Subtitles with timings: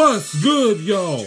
[0.00, 1.26] What's good, y'all?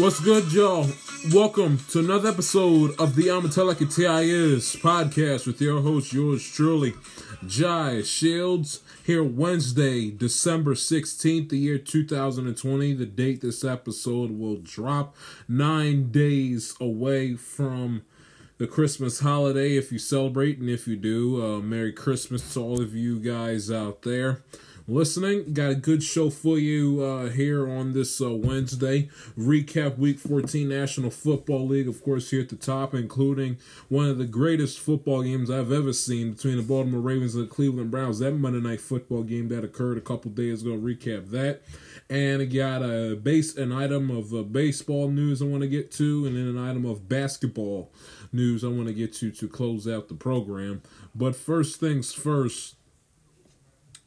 [0.00, 0.86] What's good, y'all?
[1.30, 6.14] Welcome to another episode of the I'ma Tell Like It Is podcast with your host,
[6.14, 6.94] yours truly,
[7.46, 8.80] Jai Shields.
[9.04, 15.14] Here Wednesday, December 16th, the year 2020, the date this episode will drop.
[15.46, 18.00] Nine days away from
[18.56, 22.80] the Christmas holiday if you celebrate, and if you do, uh, Merry Christmas to all
[22.80, 24.40] of you guys out there
[24.90, 25.52] listening.
[25.52, 29.08] Got a good show for you uh, here on this uh, Wednesday.
[29.38, 34.18] Recap Week 14 National Football League, of course, here at the top, including one of
[34.18, 38.18] the greatest football games I've ever seen between the Baltimore Ravens and the Cleveland Browns.
[38.18, 40.72] That Monday night football game that occurred a couple days ago.
[40.72, 41.62] Recap that.
[42.08, 45.92] And I got a base an item of uh, baseball news I want to get
[45.92, 47.92] to, and then an item of basketball
[48.32, 50.82] news I want to get to to close out the program.
[51.14, 52.74] But first things first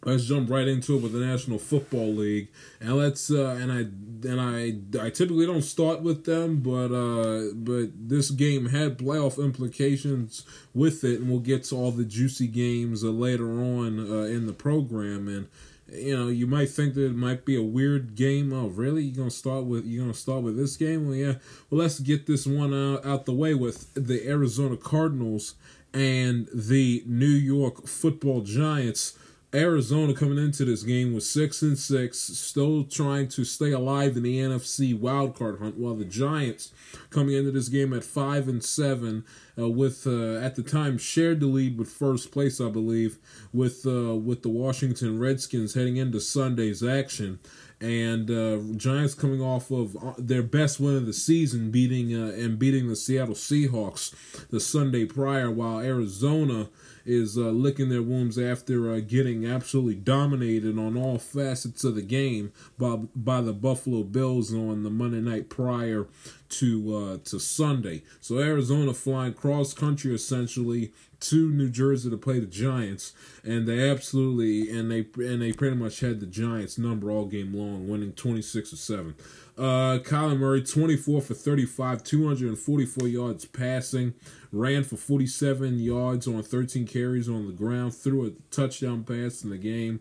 [0.06, 2.50] let's jump right into it with the National Football League,
[2.80, 3.80] and let's uh, and I
[4.28, 9.44] and I I typically don't start with them, but uh, but this game had playoff
[9.44, 14.24] implications with it, and we'll get to all the juicy games uh, later on uh,
[14.24, 15.48] in the program, and
[15.92, 18.54] you know you might think that it might be a weird game.
[18.54, 19.04] Oh, really?
[19.04, 21.08] You're gonna start with you're gonna start with this game?
[21.08, 21.34] Well, yeah.
[21.70, 25.56] Well, let's get this one out out the way with the Arizona Cardinals
[25.94, 29.18] and the New York Football Giants
[29.54, 34.24] Arizona coming into this game was six and six, still trying to stay alive in
[34.24, 36.72] the NFC wildcard hunt, while the Giants
[37.12, 39.24] coming into this game at five and seven,
[39.58, 43.20] uh, with uh, at the time shared the lead with first place, I believe,
[43.54, 47.40] with uh, with the Washington Redskins heading into Sunday's action.
[47.80, 52.34] And uh, Giants coming off of uh, their best win of the season, beating uh,
[52.34, 54.16] and beating the Seattle Seahawks
[54.50, 56.70] the Sunday prior, while Arizona
[57.06, 62.02] is uh, licking their wounds after uh, getting absolutely dominated on all facets of the
[62.02, 66.08] game by by the Buffalo Bills on the Monday night prior
[66.50, 68.04] to uh, to Sunday.
[68.22, 70.92] So Arizona flying cross country essentially
[71.22, 75.76] to New Jersey to play the Giants, and they absolutely and they and they pretty
[75.76, 79.16] much had the Giants number all game long, winning twenty six to seven.
[79.56, 84.16] Uh, Kyler Murray, 24 for 35, 244 yards passing,
[84.54, 89.50] ran for 47 yards on 13 carries on the ground, threw a touchdown pass in
[89.50, 90.00] the game.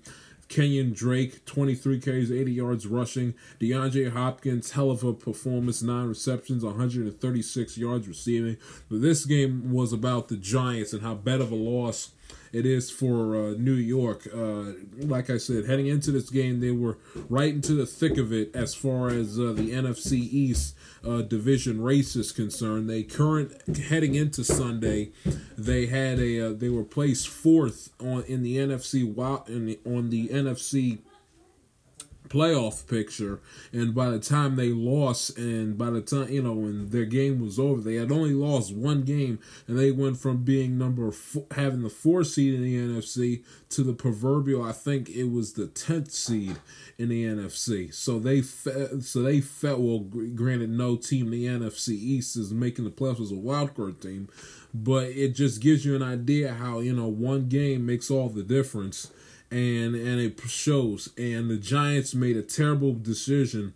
[0.49, 3.33] Kenyan Drake, 23 carries, 80 yards rushing.
[3.59, 8.59] DeAndre Hopkins, hell of a performance, nine receptions, 136 yards receiving.
[8.91, 12.11] But this game was about the Giants and how bad of a loss
[12.53, 14.29] it is for uh, New York.
[14.33, 16.99] Uh, like I said, heading into this game, they were
[17.29, 21.83] right into the thick of it as far as uh, the NFC East uh, division
[21.83, 22.89] race is concerned.
[22.89, 25.13] They current heading into Sunday,
[25.57, 29.03] they had a uh, they were placed fourth on in the NFC
[29.49, 30.99] in the, on the NFC
[32.33, 33.41] playoff picture.
[33.73, 37.41] And by the time they lost, and by the time, you know, when their game
[37.41, 39.39] was over, they had only lost one game,
[39.69, 43.83] and they went from being number four, having the four seed in the NFC to
[43.83, 46.57] the proverbial, I think it was the 10th seed
[46.99, 47.93] in the NFC.
[47.93, 52.53] So they, fe- so they felt, well, granted, no team in the NFC East is
[52.53, 54.29] making the playoffs as a wild card team,
[54.73, 58.43] but it just gives you an idea how, you know, one game makes all the
[58.43, 59.11] difference
[59.53, 61.11] and and it shows.
[61.17, 63.75] And the Giants made a terrible decision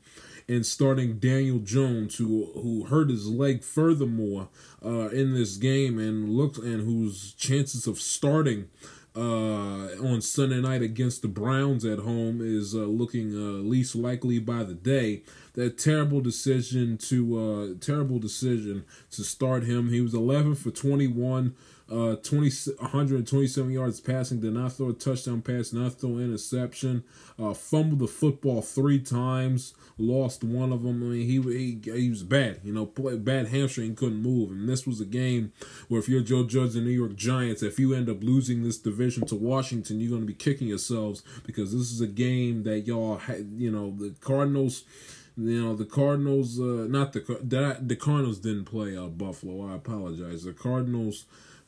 [0.48, 4.48] in starting Daniel Jones, who who hurt his leg furthermore
[4.84, 8.68] uh, in this game, and looked and whose chances of starting
[9.16, 14.38] uh, on Sunday night against the Browns at home is uh, looking uh, least likely
[14.38, 15.22] by the day.
[15.54, 19.88] That terrible decision to uh, terrible decision to start him.
[19.88, 21.54] He was 11 for 21
[21.90, 27.04] uh, 20, 127 yards passing, did not throw a touchdown pass, not throw interception,
[27.38, 31.02] uh, fumbled the football three times, lost one of them.
[31.02, 34.50] I mean, he he, he was bad, you know, play, bad hamstring, couldn't move.
[34.50, 35.52] And this was a game
[35.86, 38.78] where if you're Joe Judge and New York Giants, if you end up losing this
[38.78, 42.80] division to Washington, you're going to be kicking yourselves because this is a game that
[42.80, 44.84] y'all, had, you know, the Cardinals
[45.38, 49.70] you know the Cardinals, uh, not the that the Cardinals didn't play uh, Buffalo.
[49.70, 50.44] I apologize.
[50.44, 51.26] The Cardinals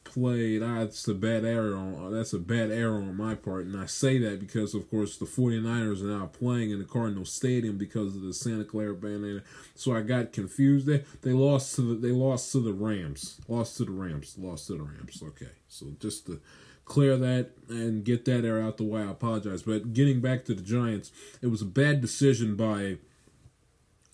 [0.09, 0.63] played.
[0.63, 1.77] That's a bad error.
[1.77, 5.17] On, that's a bad error on my part, and I say that because, of course,
[5.17, 9.43] the 49ers are now playing in the Cardinal Stadium because of the Santa Clara ban.
[9.75, 10.87] So I got confused.
[10.87, 13.41] They they lost to the they lost to the Rams.
[13.47, 14.37] Lost to the Rams.
[14.39, 15.23] Lost to the Rams.
[15.23, 16.41] Okay, so just to
[16.85, 19.63] clear that and get that error out the way, I apologize.
[19.63, 21.13] But getting back to the Giants,
[21.43, 22.97] it was a bad decision by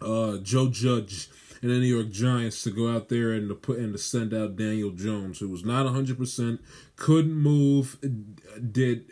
[0.00, 1.28] uh, Joe Judge
[1.64, 4.34] and the New York Giants to go out there and to put and to send
[4.34, 6.60] out Daniel Jones, who was not hundred percent,
[6.96, 7.96] couldn't move,
[8.70, 9.06] did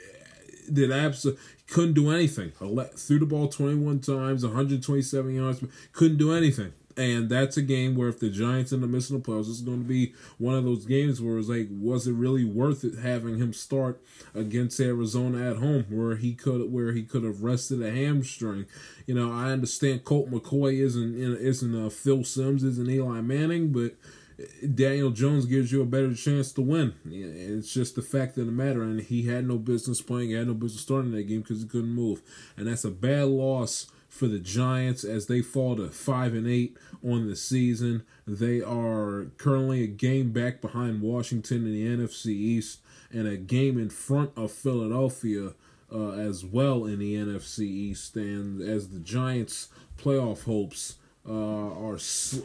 [0.71, 2.51] did absolutely couldn't do anything.
[2.51, 5.65] Threw the ball twenty one times, one hundred twenty seven yards,
[5.95, 6.75] couldn't do anything.
[6.97, 9.83] And that's a game where if the Giants end up missing the playoffs, it's going
[9.83, 13.39] to be one of those games where it's like, was it really worth it having
[13.39, 14.03] him start
[14.35, 18.67] against Arizona at home, where he could where he could have rested a hamstring?
[19.07, 23.95] You know, I understand Colt McCoy isn't isn't uh, Phil Simms, isn't Eli Manning, but
[24.75, 26.95] Daniel Jones gives you a better chance to win.
[27.05, 30.31] It's just the fact of the matter, and he had no business playing.
[30.31, 32.23] He had no business starting that game because he couldn't move,
[32.57, 36.77] and that's a bad loss for the Giants as they fall to five and eight
[37.03, 38.03] on the season.
[38.27, 42.81] They are currently a game back behind Washington in the NFC East
[43.11, 45.55] and a game in front of Philadelphia
[45.91, 48.15] uh, as well in the NFC East.
[48.15, 50.97] And as the Giants' playoff hopes
[51.29, 51.99] uh, are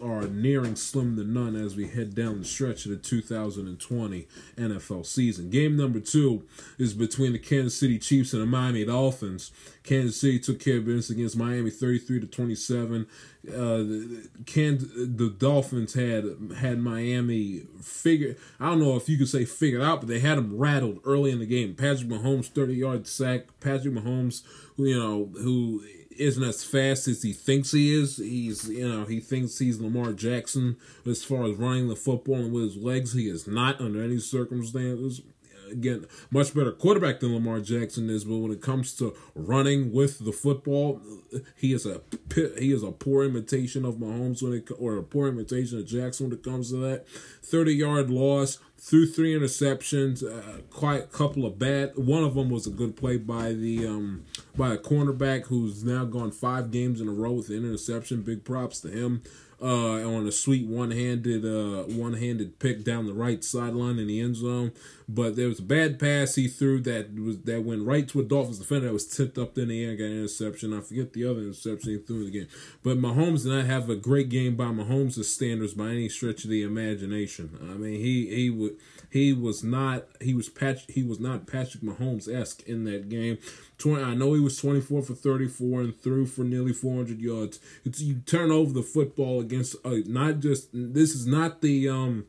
[0.03, 5.05] are nearing slim to none as we head down the stretch of the 2020 NFL
[5.05, 5.49] season.
[5.49, 6.45] Game number two
[6.77, 9.51] is between the Kansas City Chiefs and the Miami Dolphins.
[9.87, 13.07] Kansas City took care of business against Miami 33 to 27.
[13.47, 16.25] Uh, the, the Dolphins had
[16.57, 18.37] had Miami figured.
[18.59, 21.31] I don't know if you could say figured out, but they had them rattled early
[21.31, 21.73] in the game.
[21.73, 23.45] Patrick Mahomes 30 yard sack.
[23.61, 24.43] Patrick Mahomes,
[24.75, 25.83] you know, who
[26.17, 28.17] isn't as fast as he thinks he is.
[28.17, 32.51] He's you know he thinks he's Lamar Jackson as far as running the football and
[32.51, 33.13] with his legs.
[33.13, 35.21] He is not under any circumstances.
[35.71, 40.23] Again, much better quarterback than Lamar Jackson is, but when it comes to running with
[40.23, 41.01] the football,
[41.55, 42.01] he is a
[42.57, 46.29] he is a poor imitation of Mahomes when it or a poor imitation of Jackson
[46.29, 47.05] when it comes to that.
[47.41, 51.93] Thirty yard loss threw three interceptions, uh, quite a couple of bad.
[51.95, 54.25] One of them was a good play by the um,
[54.55, 58.21] by a cornerback who's now gone five games in a row with an interception.
[58.21, 59.23] Big props to him
[59.61, 64.35] uh, on a sweet one-handed uh, one-handed pick down the right sideline in the end
[64.35, 64.71] zone.
[65.09, 68.23] But there was a bad pass he threw that was that went right to a
[68.23, 70.73] Dolphins defender that was tipped up in the air got an interception.
[70.73, 72.47] I forget the other interception he threw in the game.
[72.83, 76.49] But Mahomes did not have a great game by Mahomes' standards by any stretch of
[76.49, 77.57] the imagination.
[77.61, 78.77] I mean, he he would
[79.09, 83.37] he was not he was patch he was not Patrick Mahomes esque in that game.
[83.77, 87.59] 20, I know he was 24 for 34 and threw for nearly 400 yards.
[87.85, 92.25] It's, you turn over the football against uh, not just this is not the um,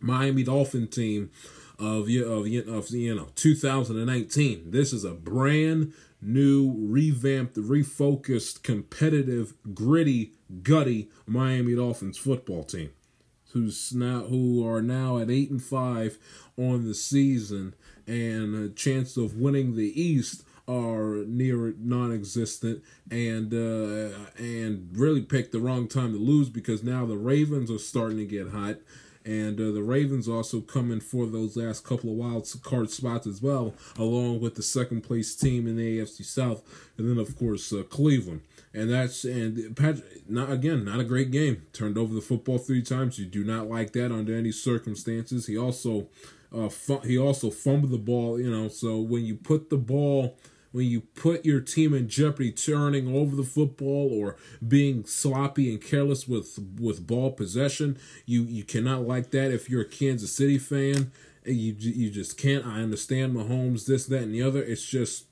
[0.00, 1.30] Miami Dolphin team
[1.78, 4.70] of of of you know 2019.
[4.70, 12.90] This is a brand new, revamped, refocused, competitive, gritty, gutty Miami Dolphins football team
[13.52, 16.18] who's now who are now at eight and five
[16.56, 17.74] on the season
[18.06, 25.52] and a chance of winning the East are near non-existent and uh, and really picked
[25.52, 28.76] the wrong time to lose because now the Ravens are starting to get hot
[29.24, 33.42] and uh, the Ravens also coming for those last couple of wild card spots as
[33.42, 36.62] well along with the second place team in the AFC South
[36.96, 38.42] and then of course uh, Cleveland.
[38.74, 41.62] And that's and Patrick not again not a great game.
[41.72, 43.18] Turned over the football three times.
[43.18, 45.46] You do not like that under any circumstances.
[45.46, 46.08] He also
[46.54, 46.68] uh,
[47.04, 50.38] he also fumbled the ball you know so when you put the ball
[50.72, 55.82] when you put your team in jeopardy turning over the football or being sloppy and
[55.82, 60.58] careless with with ball possession you you cannot like that if you're a Kansas City
[60.58, 61.10] fan
[61.46, 65.24] eh, you you just can't I understand Mahomes this that and the other it's just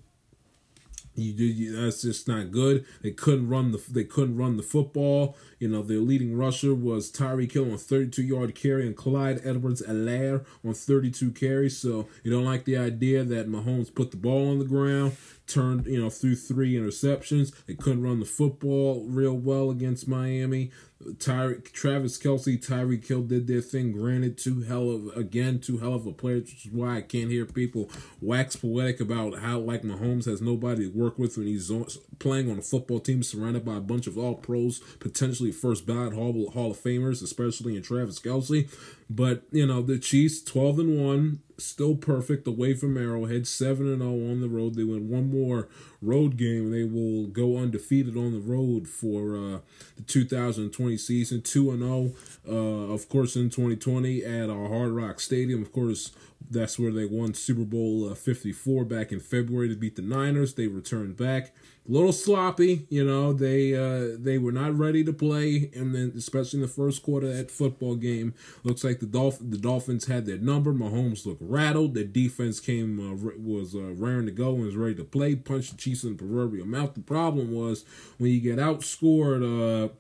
[1.17, 2.85] you, you, that's just not good.
[3.03, 5.37] They couldn't run the they couldn't run the football.
[5.59, 10.45] You know, their leading rusher was Tyreek Hill on 32 yard carry and Clyde Edwards-Helaire
[10.65, 11.79] on 32 carries.
[11.79, 15.87] So you don't like the idea that Mahomes put the ball on the ground, turned,
[15.87, 17.55] you know, through three interceptions.
[17.67, 20.71] They couldn't run the football real well against Miami.
[21.19, 23.93] Tyre, Travis Kelce, Tyreek Hill did their thing.
[23.93, 27.31] Granted, two hell of again, two hell of a players, which is why I can't
[27.31, 31.71] hear people wax poetic about how like Mahomes has nobody to work with when he's
[32.19, 36.15] playing on a football team surrounded by a bunch of all pros, potentially first ballot
[36.15, 38.69] Hall, Hall of Famers, especially in Travis Kelce.
[39.09, 44.01] But you know the Chiefs, twelve and one, still perfect away from Arrowhead, seven and
[44.01, 44.75] zero on the road.
[44.75, 45.69] They win one more
[46.03, 46.67] road game.
[46.67, 49.59] and They will go undefeated on the road for uh,
[49.97, 52.13] the 2020 season, two and zero.
[52.49, 55.63] Uh, of course, in 2020 at our Hard Rock Stadium.
[55.63, 56.13] Of course,
[56.51, 60.55] that's where they won Super Bowl uh, 54 back in February to beat the Niners.
[60.55, 61.55] They returned back
[61.89, 62.87] a little sloppy.
[62.89, 66.69] You know, they uh, they were not ready to play, and then especially in the
[66.69, 70.73] first quarter that football game, looks like the Dolph- the Dolphins had their number.
[70.73, 71.95] Mahomes looked rattled.
[71.95, 75.35] Their defense came uh, was uh, raring to go and was ready to play.
[75.35, 76.95] Punched the Chiefs in the proverbial mouth.
[76.95, 77.85] The problem was
[78.19, 79.43] when you get outscored.
[79.43, 79.93] Uh,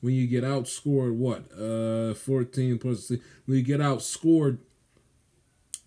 [0.00, 1.50] when you get outscored, what?
[1.58, 3.10] Uh, 14 plus.
[3.46, 4.58] When you get outscored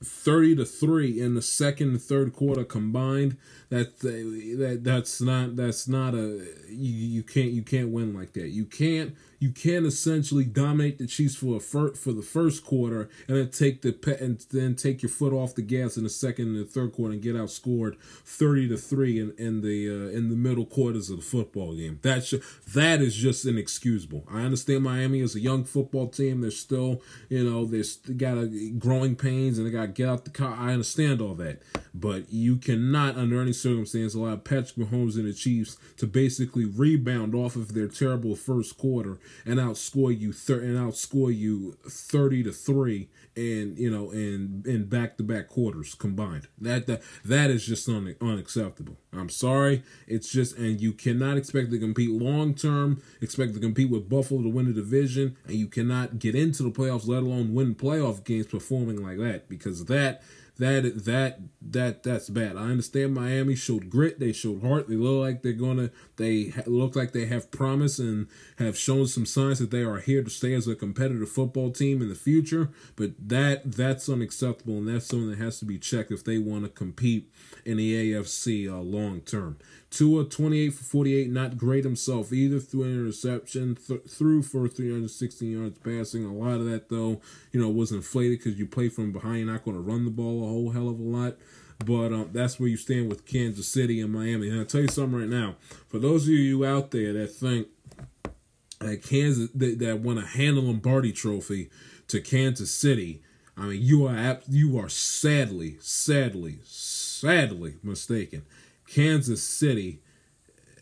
[0.04, 3.38] 30 to 3 in the second and third quarter combined
[3.70, 8.50] that that that's not that's not a you, you can't you can't win like that
[8.50, 13.10] you can't you can't essentially dominate the Chiefs for a fir- for the first quarter
[13.28, 16.10] and then take the pe- and then take your foot off the gas in the
[16.10, 20.18] second and the third quarter and get outscored thirty to three in, in the uh,
[20.18, 22.00] in the middle quarters of the football game.
[22.02, 22.34] That's
[22.74, 24.24] that is just inexcusable.
[24.32, 26.42] I understand Miami is a young football team.
[26.42, 27.84] They're still you know they
[28.16, 30.56] got a growing pains and they got to get out the car.
[30.58, 31.62] I understand all that,
[31.94, 37.36] but you cannot under any circumstance allow Patrick Mahomes and the Chiefs to basically rebound
[37.36, 42.52] off of their terrible first quarter and outscore you thir- and outscore you 30 to
[42.52, 46.48] 3 and you know and in back-to-back quarters combined.
[46.60, 48.98] That that that is just un- unacceptable.
[49.14, 49.84] I'm sorry.
[50.08, 54.42] It's just and you cannot expect to compete long term expect to compete with buffalo
[54.42, 58.24] to win the division and you cannot get into the playoffs let alone win playoff
[58.24, 60.22] games performing like that because that
[60.58, 62.56] that that that that's bad.
[62.56, 66.96] I understand Miami showed grit, they showed heart, they look like they're gonna, they look
[66.96, 70.54] like they have promise and have shown some signs that they are here to stay
[70.54, 72.70] as a competitive football team in the future.
[72.96, 76.64] But that that's unacceptable, and that's something that has to be checked if they want
[76.64, 77.32] to compete
[77.66, 79.58] in the AFC uh, long term.
[79.90, 82.60] Tua 28 for 48, not great himself either.
[82.60, 86.26] Through an interception, th- threw for 316 yards passing.
[86.26, 89.40] A lot of that, though, you know, was inflated because you play from behind.
[89.40, 91.38] You're not going to run the ball a whole hell of a lot.
[91.86, 94.50] But um, that's where you stand with Kansas City and Miami.
[94.50, 95.56] And I'll tell you something right now.
[95.88, 97.68] For those of you out there that think
[98.80, 101.70] that Kansas that, that want to hand Lombardi Trophy
[102.08, 103.22] to Kansas City,
[103.56, 108.44] I mean, you are you are sadly, sadly, sadly mistaken.
[108.88, 110.02] Kansas City,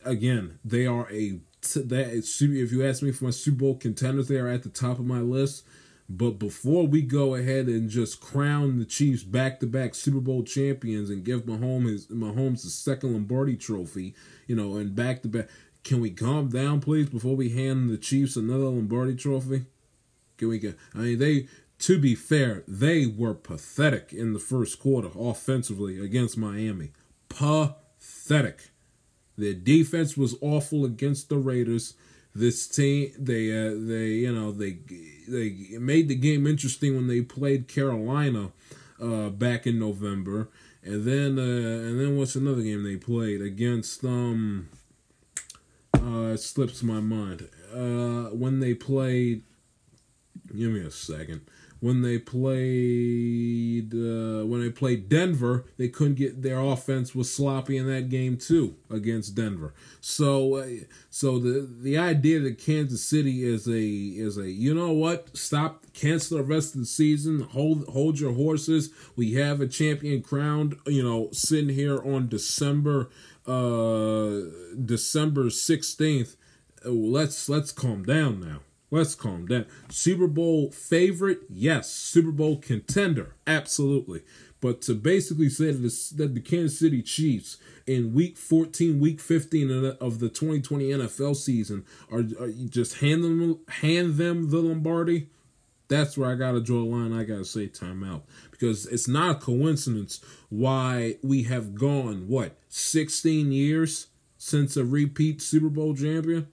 [0.03, 1.39] again, they are a
[1.73, 4.99] that if you ask me for my Super Bowl contenders, they are at the top
[4.99, 5.65] of my list.
[6.07, 11.23] But before we go ahead and just crown the Chiefs back-to-back Super Bowl champions and
[11.23, 14.13] give Mahomes his, Mahomes the second Lombardi Trophy,
[14.45, 15.49] you know, and back-to-back,
[15.83, 19.65] can we calm down, please, before we hand the Chiefs another Lombardi Trophy?
[20.37, 20.77] Can we get?
[20.93, 21.47] I mean, they.
[21.79, 26.91] To be fair, they were pathetic in the first quarter offensively against Miami.
[27.27, 27.84] Pathetic
[28.25, 28.69] pathetic.
[29.37, 31.95] Their defense was awful against the Raiders.
[32.33, 34.77] This team, they, uh, they, you know, they,
[35.27, 38.51] they made the game interesting when they played Carolina
[39.01, 40.49] uh, back in November,
[40.83, 44.03] and then, uh, and then what's another game they played against?
[44.03, 44.69] Um,
[45.95, 47.49] uh, it slips my mind.
[47.73, 49.43] Uh, when they played,
[50.47, 51.41] give me a second
[51.85, 57.77] when they played uh, when they played Denver, they couldn't get their offense was sloppy
[57.77, 59.71] in that game too against Denver.
[60.01, 60.67] So uh,
[61.11, 65.85] so the the idea that Kansas City is a is a you know what stop
[65.93, 68.89] cancel the rest of the season hold hold your horses.
[69.15, 73.11] We have a champion crowned you know sitting here on December
[73.45, 74.39] uh
[74.83, 76.35] December sixteenth.
[76.83, 78.61] Let's let's calm down now.
[78.91, 79.65] Let's calm down.
[79.89, 81.91] Super Bowl favorite, yes.
[81.91, 84.21] Super Bowl contender, absolutely.
[84.61, 89.19] But to basically say that the, that the Kansas City Chiefs in Week 14, Week
[89.19, 95.29] 15 of the 2020 NFL season are, are just hand them hand them the Lombardi,
[95.87, 97.13] that's where I gotta draw a line.
[97.13, 103.51] I gotta say timeout because it's not a coincidence why we have gone what 16
[103.51, 106.47] years since a repeat Super Bowl champion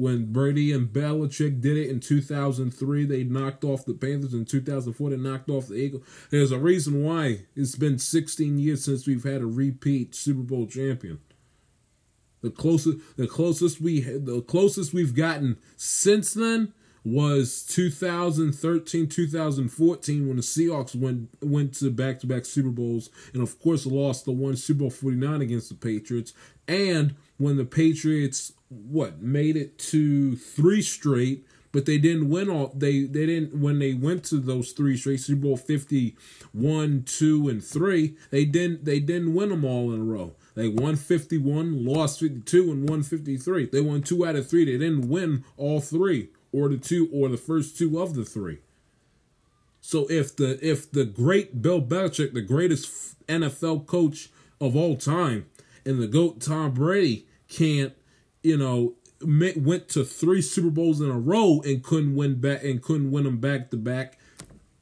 [0.00, 3.04] when Brady and Belichick did it in 2003.
[3.04, 4.32] They knocked off the Panthers.
[4.32, 6.04] In 2004, they knocked off the Eagles.
[6.30, 10.66] There's a reason why it's been 16 years since we've had a repeat Super Bowl
[10.66, 11.20] champion.
[12.40, 16.72] The closest the closest we the closest we've gotten since then
[17.04, 23.84] was 2013 2014 when the Seahawks went went to back-to-back Super Bowls and of course
[23.84, 26.32] lost the one Super Bowl 49 against the Patriots
[26.66, 32.72] and when the Patriots what made it to three straight but they didn't win all
[32.74, 37.64] they they didn't when they went to those three straight Super Bowl 51 2 and
[37.64, 40.34] 3 they didn't they didn't win them all in a row.
[40.54, 44.64] They won 51 lost 52 and won 53 they won two out of three.
[44.64, 48.58] They didn't win all three or the two or the first two of the three.
[49.80, 55.46] So if the if the great Bill Belichick the greatest NFL coach of all time
[55.84, 57.94] and the goat Tom Brady can't
[58.42, 62.82] you know went to three Super Bowls in a row and couldn't win back and
[62.82, 64.18] couldn't win them back to back.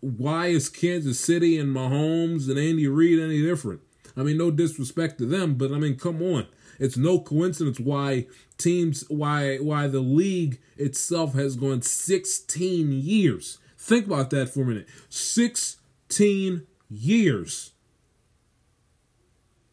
[0.00, 3.80] Why is Kansas City and Mahomes and Andy Reid any different?
[4.16, 6.46] I mean, no disrespect to them, but I mean, come on.
[6.78, 13.58] It's no coincidence why teams why why the league itself has gone 16 years.
[13.76, 14.88] Think about that for a minute.
[15.08, 17.72] 16 years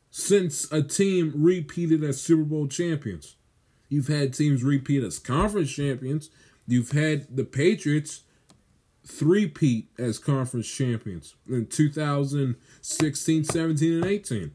[0.09, 3.35] since a team repeated as Super Bowl champions.
[3.89, 6.29] You've had teams repeat as conference champions.
[6.67, 8.21] You've had the Patriots
[9.05, 14.51] three-peat as conference champions in 2016, 17, and 18.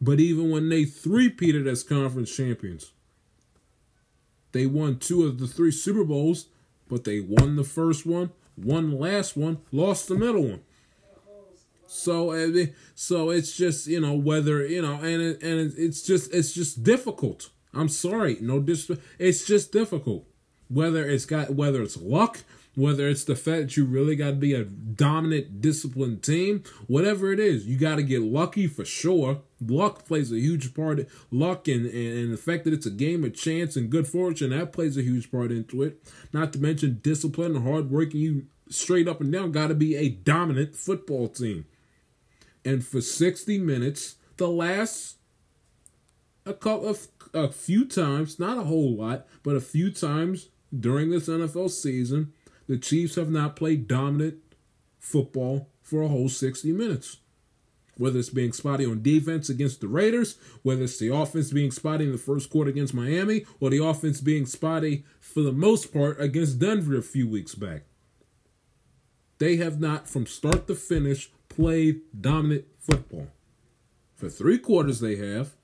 [0.00, 2.92] But even when they three-peated as conference champions,
[4.52, 6.46] they won two of the three Super Bowls,
[6.88, 10.60] but they won the first one, won the last one, lost the middle one.
[11.86, 12.34] So,
[12.94, 16.82] so it's just you know whether you know, and it, and it's just it's just
[16.82, 18.90] difficult I'm sorry, no dis.
[19.18, 20.26] It's just difficult.
[20.68, 22.40] Whether it's got whether it's luck,
[22.74, 27.32] whether it's the fact that you really got to be a dominant, disciplined team, whatever
[27.32, 29.42] it is, you got to get lucky for sure.
[29.60, 31.06] Luck plays a huge part.
[31.30, 34.72] Luck and, and the fact that it's a game of chance and good fortune that
[34.72, 36.02] plays a huge part into it.
[36.32, 38.14] Not to mention discipline and hard work.
[38.14, 41.66] you straight up and down got to be a dominant football team.
[42.64, 45.16] And for 60 minutes, the last
[46.44, 51.10] a couple of a few times, not a whole lot, but a few times during
[51.10, 52.32] this NFL season,
[52.66, 54.36] the Chiefs have not played dominant
[54.98, 57.18] football for a whole 60 minutes.
[57.98, 62.04] Whether it's being spotty on defense against the Raiders, whether it's the offense being spotty
[62.04, 66.18] in the first quarter against Miami, or the offense being spotty for the most part
[66.20, 67.82] against Denver a few weeks back.
[69.38, 73.28] They have not, from start to finish, played dominant football.
[74.14, 75.54] For three quarters, they have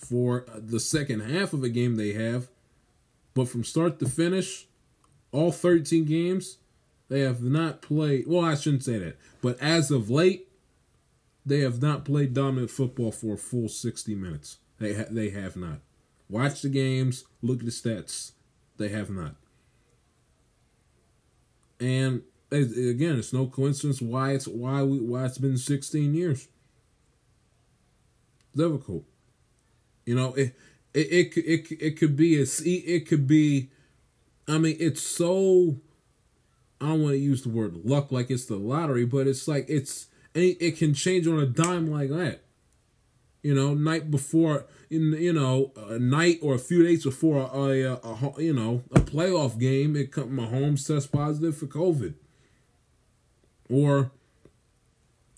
[0.00, 2.48] for the second half of a game they have.
[3.34, 4.66] But from start to finish,
[5.30, 6.58] all 13 games,
[7.08, 8.24] they have not played.
[8.26, 9.18] Well, I shouldn't say that.
[9.40, 10.48] But as of late,
[11.44, 14.58] they have not played dominant football for a full 60 minutes.
[14.78, 15.80] They, ha- they have not.
[16.28, 18.32] Watch the games, look at the stats.
[18.78, 19.34] They have not.
[21.78, 26.48] And again, it's no coincidence why it's why we why it's been 16 years.
[28.54, 29.04] Difficult.
[30.04, 30.54] You know, it
[30.94, 33.70] it it it, it could be a it could be.
[34.48, 35.76] I mean, it's so.
[36.80, 39.66] I don't want to use the word luck like it's the lottery, but it's like
[39.68, 42.40] it's it can change on a dime like that.
[43.42, 47.82] You know, night before, in you know, a night or a few days before a,
[47.82, 52.14] a, a you know a playoff game, it come Mahomes test positive for COVID,
[53.70, 54.10] or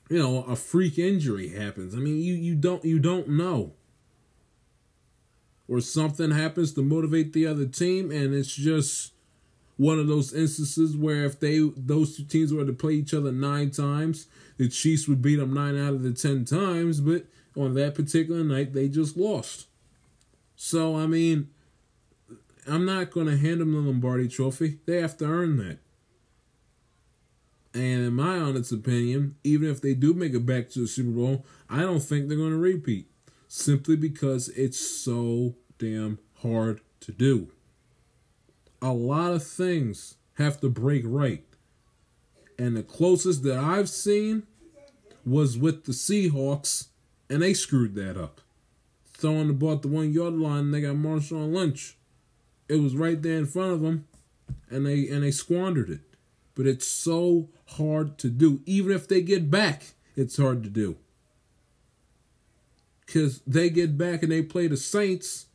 [0.08, 1.94] you know a freak injury happens.
[1.94, 3.74] I mean, you you don't you don't know
[5.68, 9.12] or something happens to motivate the other team, and it's just
[9.76, 13.32] one of those instances where if they those two teams were to play each other
[13.32, 14.26] nine times,
[14.58, 18.44] the Chiefs would beat them nine out of the ten times, but on that particular
[18.44, 19.66] night they just lost.
[20.56, 21.48] So I mean,
[22.66, 24.78] I'm not going to hand them the Lombardi Trophy.
[24.86, 25.78] They have to earn that.
[27.74, 31.10] And in my honest opinion, even if they do make it back to the Super
[31.10, 33.08] Bowl, I don't think they're going to repeat
[33.54, 37.48] simply because it's so damn hard to do.
[38.80, 41.44] A lot of things have to break right.
[42.58, 44.44] And the closest that I've seen
[45.26, 46.88] was with the Seahawks,
[47.28, 48.40] and they screwed that up.
[49.12, 51.98] Throwing the ball at the one yard line, they got Marshawn Lynch.
[52.70, 54.06] It was right there in front of them,
[54.70, 56.00] and they and they squandered it.
[56.54, 58.62] But it's so hard to do.
[58.64, 60.96] Even if they get back, it's hard to do
[63.12, 65.46] because they get back and they play the Saints,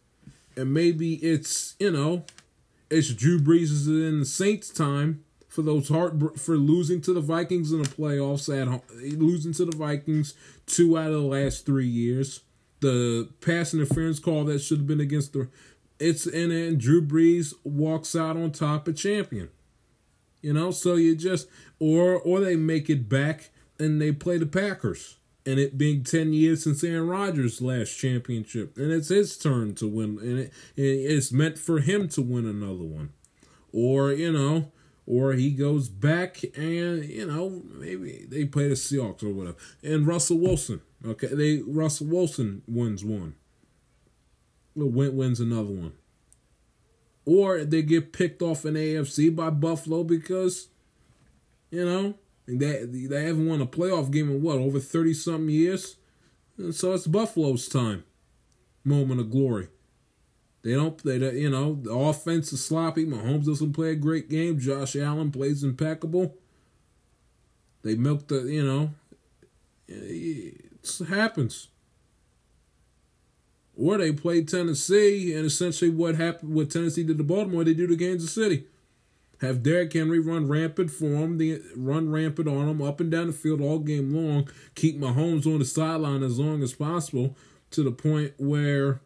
[0.56, 2.24] and maybe it's you know,
[2.90, 7.22] it's Drew Brees is in the Saints' time for those heart for losing to the
[7.22, 8.82] Vikings in the playoffs at home,
[9.18, 10.36] losing to the Vikings
[10.68, 12.42] two out of the last three years.
[12.80, 15.48] the pass interference call that should have been against the
[16.00, 19.50] it's and then Drew Brees walks out on top a champion.
[20.44, 21.48] You know, so you just
[21.80, 25.18] or or they make it back and they play the Packers.
[25.48, 29.88] And it being ten years since Aaron Rodgers' last championship, and it's his turn to
[29.88, 33.14] win, and it, it's meant for him to win another one,
[33.72, 34.74] or you know,
[35.06, 40.06] or he goes back and you know maybe they play the Seahawks or whatever, and
[40.06, 43.36] Russell Wilson, okay, they Russell Wilson wins one,
[44.76, 45.94] win, wins another one,
[47.26, 50.68] or they get picked off in AFC by Buffalo because,
[51.72, 52.16] you know,
[52.48, 55.98] they they haven't won a playoff game in what over thirty something years,
[56.58, 58.06] and so it's Buffalo's time,
[58.84, 59.68] moment of glory.
[60.64, 60.98] They don't.
[61.04, 63.06] They you know the offense is sloppy.
[63.06, 64.60] Mahomes doesn't play a great game.
[64.60, 66.36] Josh Allen plays impeccable.
[67.84, 68.92] They milk the you know.
[69.88, 71.68] It happens.
[73.76, 77.86] Or they play Tennessee, and essentially what happened, what Tennessee did to Baltimore, they do
[77.86, 78.66] to Kansas City.
[79.42, 83.28] Have Derrick Henry run rampant for them, the run rampant on them, up and down
[83.28, 84.50] the field all game long.
[84.74, 87.36] Keep Mahomes on the sideline as long as possible,
[87.72, 89.02] to the point where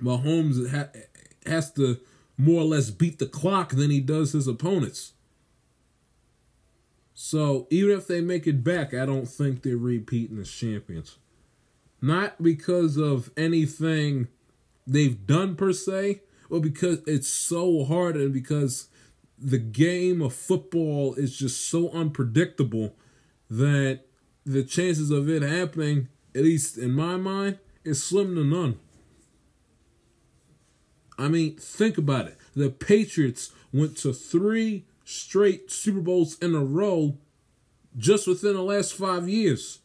[0.00, 0.90] Mahomes ha-
[1.46, 2.00] has to
[2.36, 5.12] more or less beat the clock than he does his opponents.
[7.14, 11.18] So even if they make it back, I don't think they're repeating as champions.
[12.00, 14.26] Not because of anything
[14.86, 18.88] they've done per se, but because it's so hard and because
[19.42, 22.94] the game of football is just so unpredictable
[23.50, 24.00] that
[24.46, 28.78] the chances of it happening, at least in my mind, is slim to none.
[31.18, 32.36] I mean, think about it.
[32.54, 37.18] The Patriots went to three straight Super Bowls in a row
[37.96, 39.80] just within the last five years.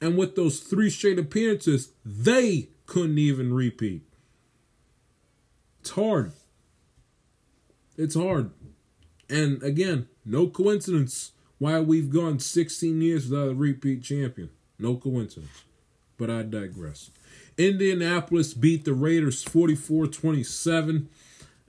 [0.00, 4.02] And with those three straight appearances, they couldn't even repeat.
[5.80, 6.32] It's hard.
[7.96, 8.50] It's hard.
[9.28, 14.50] And again, no coincidence why we've gone 16 years without a repeat champion.
[14.78, 15.62] No coincidence.
[16.18, 17.10] But I digress.
[17.56, 21.06] Indianapolis beat the Raiders 44-27.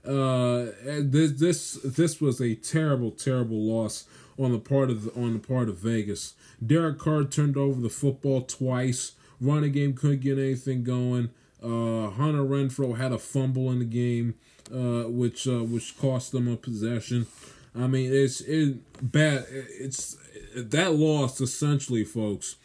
[0.06, 4.04] Uh, this this this was a terrible, terrible loss
[4.38, 6.34] on the part of the, on the part of Vegas.
[6.64, 9.12] Derek Carr turned over the football twice.
[9.40, 11.30] Running game couldn't get anything going.
[11.62, 14.34] Uh, Hunter Renfrow had a fumble in the game,
[14.72, 17.26] uh, which uh, which cost them a possession.
[17.74, 19.46] I mean, it's it bad.
[19.50, 20.16] It's
[20.56, 22.56] that loss essentially, folks.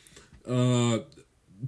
[0.48, 1.00] Uh,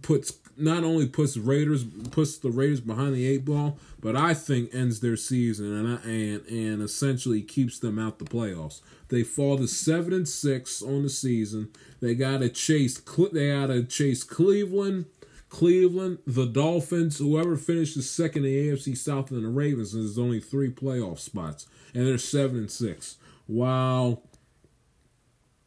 [0.01, 4.73] puts not only puts Raiders puts the Raiders behind the eight ball, but I think
[4.73, 8.81] ends their season and I, and and essentially keeps them out the playoffs.
[9.09, 11.69] They fall to seven and six on the season.
[11.99, 12.99] They got to chase.
[12.99, 15.05] They got to chase Cleveland,
[15.51, 19.93] Cleveland, the Dolphins, whoever finishes second in the AFC South, and the Ravens.
[19.93, 23.17] And there's only three playoff spots, and they're seven and six.
[23.47, 24.21] Wow.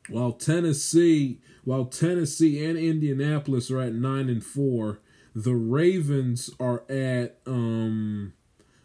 [0.09, 5.01] While Tennessee, while Tennessee and Indianapolis are at nine and four,
[5.35, 8.33] the Ravens are at um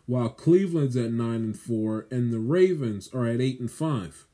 [0.06, 4.26] while Cleveland's at nine and four, and the Ravens are at eight and five.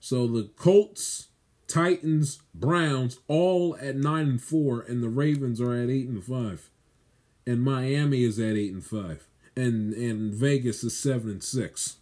[0.00, 1.28] So the Colts,
[1.66, 6.70] Titans, Browns all at nine and four, and the Ravens are at eight and five.
[7.46, 9.26] And Miami is at eight and five.
[9.56, 11.96] And and Vegas is seven and six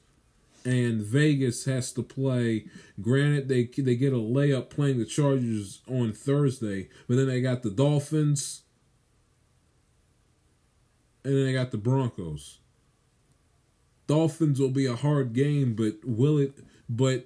[0.64, 2.66] and Vegas has to play.
[3.00, 7.62] Granted, they they get a layup playing the Chargers on Thursday, but then they got
[7.62, 8.62] the Dolphins,
[11.24, 12.58] and then they got the Broncos.
[14.06, 16.52] Dolphins will be a hard game, but will it?
[16.88, 17.24] But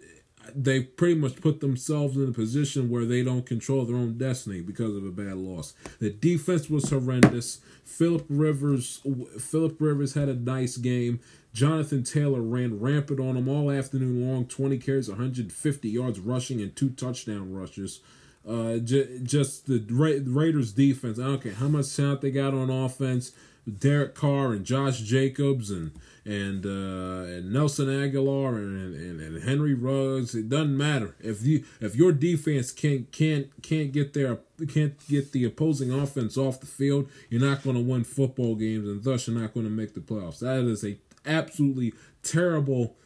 [0.55, 4.61] they pretty much put themselves in a position where they don't control their own destiny
[4.61, 5.75] because of a bad loss.
[5.99, 7.61] The defense was horrendous.
[7.85, 9.01] Philip Rivers,
[9.39, 11.21] Philip Rivers had a nice game.
[11.53, 14.45] Jonathan Taylor ran rampant on him all afternoon long.
[14.47, 18.01] Twenty carries, 150 yards rushing, and two touchdown rushes.
[18.47, 21.19] Uh, j- just the Ra- Raiders defense.
[21.19, 23.33] I don't care how much talent they got on offense.
[23.67, 25.91] Derek Carr and Josh Jacobs and
[26.27, 30.35] and uh, and Nelson Agholor and, and, and Henry Ruggs.
[30.35, 35.31] It doesn't matter if you if your defense can't can't can't get their can't get
[35.31, 37.09] the opposing offense off the field.
[37.31, 40.01] You're not going to win football games, and thus you're not going to make the
[40.01, 40.41] playoffs.
[40.41, 42.97] That is a absolutely terrible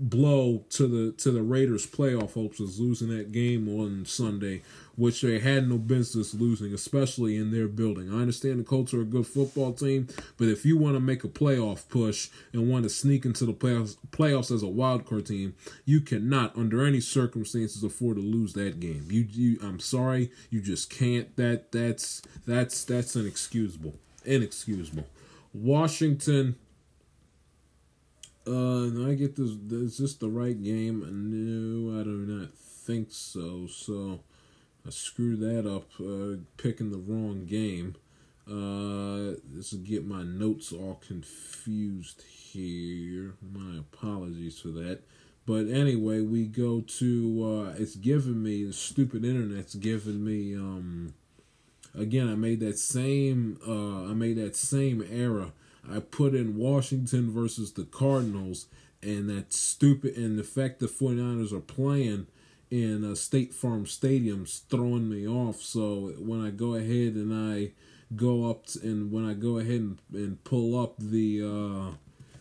[0.00, 4.62] blow to the to the Raiders playoff hopes is losing that game on Sunday,
[4.96, 8.12] which they had no business losing, especially in their building.
[8.12, 11.24] I understand the Colts are a good football team, but if you want to make
[11.24, 15.26] a playoff push and want to sneak into the playoffs playoffs as a wild card
[15.26, 19.06] team, you cannot under any circumstances afford to lose that game.
[19.10, 21.34] You you I'm sorry, you just can't.
[21.36, 23.94] That that's that's that's inexcusable.
[24.24, 25.06] Inexcusable.
[25.52, 26.56] Washington
[28.46, 29.50] uh, I get this.
[29.70, 31.00] Is this the right game?
[31.00, 33.66] No, I do not think so.
[33.66, 34.20] So
[34.86, 37.96] I screwed that up, uh, picking the wrong game.
[38.48, 43.34] Uh, this will get my notes all confused here.
[43.52, 45.00] My apologies for that.
[45.46, 47.70] But anyway, we go to.
[47.70, 50.54] Uh, it's giving me the stupid internet's giving me.
[50.54, 51.14] Um,
[51.94, 53.58] again, I made that same.
[53.66, 55.52] Uh, I made that same error
[55.88, 58.66] I put in Washington versus the Cardinals,
[59.02, 62.26] and that stupid and the fact the 49ers are playing
[62.70, 65.60] in a State Farm Stadium's throwing me off.
[65.60, 67.72] So when I go ahead and I
[68.16, 71.94] go up and when I go ahead and, and pull up the uh,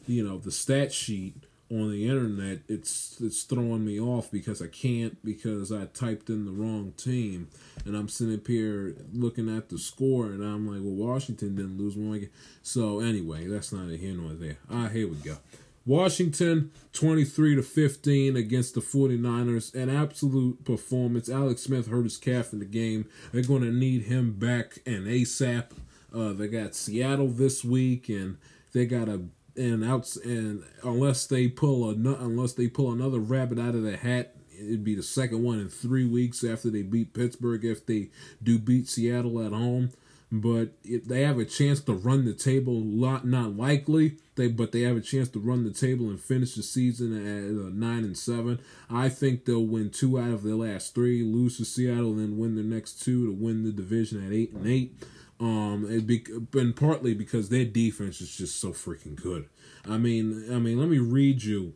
[0.08, 1.36] you know the stat sheet
[1.72, 6.46] on the internet, it's it's throwing me off because I can't because I typed in
[6.46, 7.50] the wrong team,
[7.86, 11.78] and I'm sitting up here looking at the score, and I'm like, well, Washington didn't
[11.78, 12.30] lose one.
[12.63, 14.58] So anyway, that's not a here nor there.
[14.70, 15.38] Ah, here we go.
[15.86, 19.74] Washington 23 to 15 against the 49ers.
[19.74, 21.30] An absolute performance.
[21.30, 23.08] Alex Smith hurt his calf in the game.
[23.32, 25.72] They're going to need him back and ASAP.
[26.13, 28.38] Uh, they got Seattle this week, and
[28.74, 29.22] they got a
[29.60, 33.98] and outs and unless they pull a unless they pull another rabbit out of the
[33.98, 38.10] hat, it'd be the second one in three weeks after they beat Pittsburgh if they
[38.42, 39.92] do beat Seattle at home.
[40.32, 44.18] But if they have a chance to run the table, lot not likely.
[44.36, 47.50] They but they have a chance to run the table and finish the season at
[47.50, 48.60] uh, nine and seven.
[48.92, 52.38] I think they'll win two out of their last three, lose to Seattle, and then
[52.38, 55.04] win the next two to win the division at eight and eight.
[55.39, 59.50] Um, it be, and partly because their defense is just so freaking good.
[59.88, 61.74] I mean, I mean, let me read you.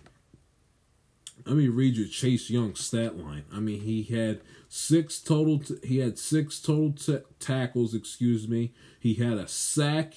[1.45, 3.45] Let me read you Chase Young's stat line.
[3.51, 4.41] I mean, he had
[4.73, 5.59] six total.
[5.59, 7.93] T- he had six total t- tackles.
[7.93, 8.73] Excuse me.
[8.99, 10.13] He had a sack.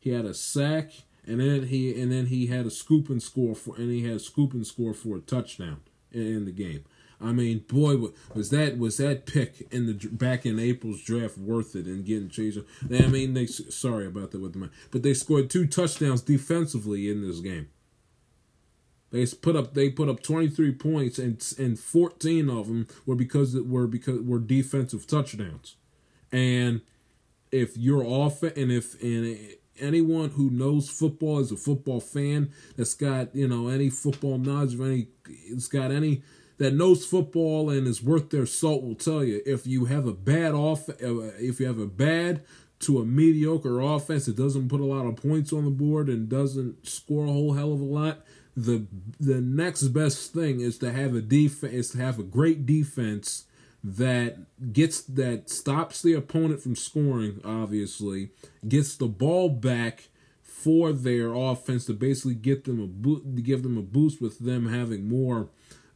[0.00, 0.90] He had a sack,
[1.24, 4.16] and then he and then he had a scoop and score for, and he had
[4.16, 6.84] a scoop and score for a touchdown in, in the game.
[7.20, 11.76] I mean, boy, was that was that pick in the back in April's draft worth
[11.76, 12.58] it and getting chased?
[12.90, 17.22] I mean, they sorry about that with the but they scored two touchdowns defensively in
[17.22, 17.68] this game.
[19.12, 23.54] They put up they put up 23 points and and 14 of them were because
[23.54, 25.76] were because were defensive touchdowns.
[26.32, 26.80] And
[27.52, 29.38] if you're off and if and
[29.78, 34.74] anyone who knows football is a football fan that's got, you know, any football knowledge
[34.74, 36.22] of any it's got any
[36.56, 40.12] that knows football and is worth their salt will tell you if you have a
[40.12, 40.94] bad off uh,
[41.38, 42.42] if you have a bad
[42.78, 46.28] to a mediocre offense that doesn't put a lot of points on the board and
[46.28, 48.22] doesn't score a whole hell of a lot
[48.56, 48.86] the
[49.18, 53.46] the next best thing is to have a defense is to have a great defense
[53.82, 54.36] that
[54.72, 58.30] gets that stops the opponent from scoring obviously
[58.68, 60.08] gets the ball back
[60.42, 64.72] for their offense to basically get them a bo- give them a boost with them
[64.72, 65.48] having more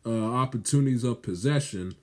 [0.07, 1.95] uh, opportunities of possession,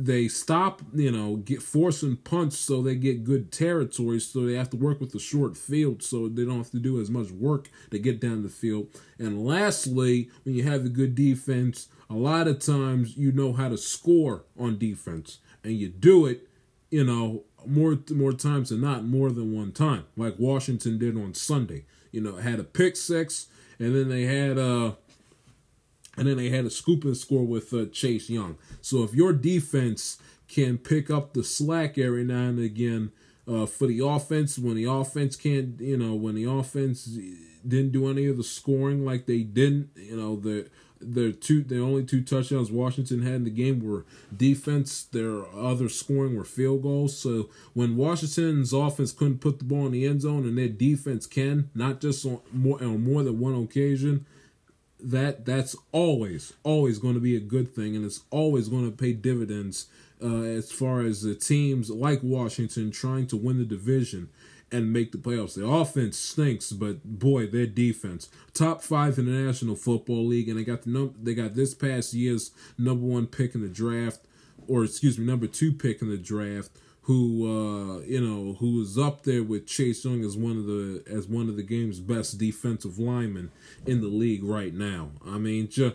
[0.00, 4.20] they stop, you know, get forcing punts so they get good territory.
[4.20, 7.00] So they have to work with the short field, so they don't have to do
[7.00, 8.86] as much work to get down the field.
[9.18, 13.68] And lastly, when you have a good defense, a lot of times you know how
[13.68, 16.48] to score on defense, and you do it,
[16.90, 21.34] you know, more more times than not, more than one time, like Washington did on
[21.34, 21.84] Sunday.
[22.12, 23.48] You know, had a pick six,
[23.80, 24.92] and then they had uh
[26.18, 28.56] and then they had a scoop and score with uh, Chase Young.
[28.80, 33.12] So if your defense can pick up the slack every now and again
[33.46, 37.04] uh, for the offense, when the offense can't, you know, when the offense
[37.66, 40.68] didn't do any of the scoring like they didn't, you know, the
[41.00, 44.04] the two the only two touchdowns Washington had in the game were
[44.36, 45.04] defense.
[45.04, 47.16] Their other scoring were field goals.
[47.16, 51.26] So when Washington's offense couldn't put the ball in the end zone and their defense
[51.26, 54.26] can, not just on more on more than one occasion,
[55.00, 58.96] that that's always always going to be a good thing and it's always going to
[58.96, 59.86] pay dividends
[60.22, 64.28] uh, as far as the teams like Washington trying to win the division
[64.70, 65.54] and make the playoffs.
[65.54, 70.58] The offense stinks, but boy, their defense top five in the National Football League, and
[70.58, 74.20] they got the num- they got this past year's number one pick in the draft,
[74.66, 76.70] or excuse me, number two pick in the draft,
[77.08, 81.02] who uh, you know who is up there with Chase Young as one of the
[81.10, 83.50] as one of the game's best defensive linemen
[83.86, 85.12] in the league right now.
[85.26, 85.94] I mean, the,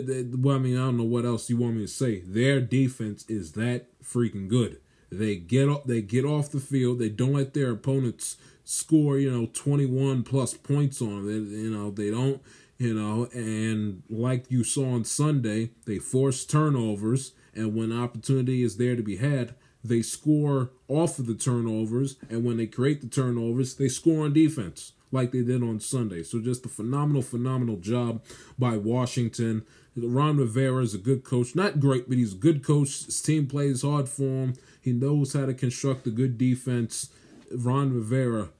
[0.00, 2.22] the, well, I mean, I don't know what else you want me to say.
[2.26, 4.80] Their defense is that freaking good.
[5.12, 6.98] They get up, they get off the field.
[6.98, 11.26] They don't let their opponents score, you know, twenty one plus points on them.
[11.52, 12.42] They, you know, they don't,
[12.78, 18.76] you know, and like you saw on Sunday, they force turnovers, and when opportunity is
[18.76, 19.54] there to be had,
[19.88, 24.32] they score off of the turnovers, and when they create the turnovers, they score on
[24.32, 26.22] defense like they did on Sunday.
[26.22, 28.22] So just a phenomenal, phenomenal job
[28.58, 29.64] by Washington.
[29.96, 31.54] Ron Rivera is a good coach.
[31.54, 33.06] Not great, but he's a good coach.
[33.06, 34.54] His team plays hard for him.
[34.80, 37.10] He knows how to construct a good defense.
[37.50, 38.50] Ron Rivera,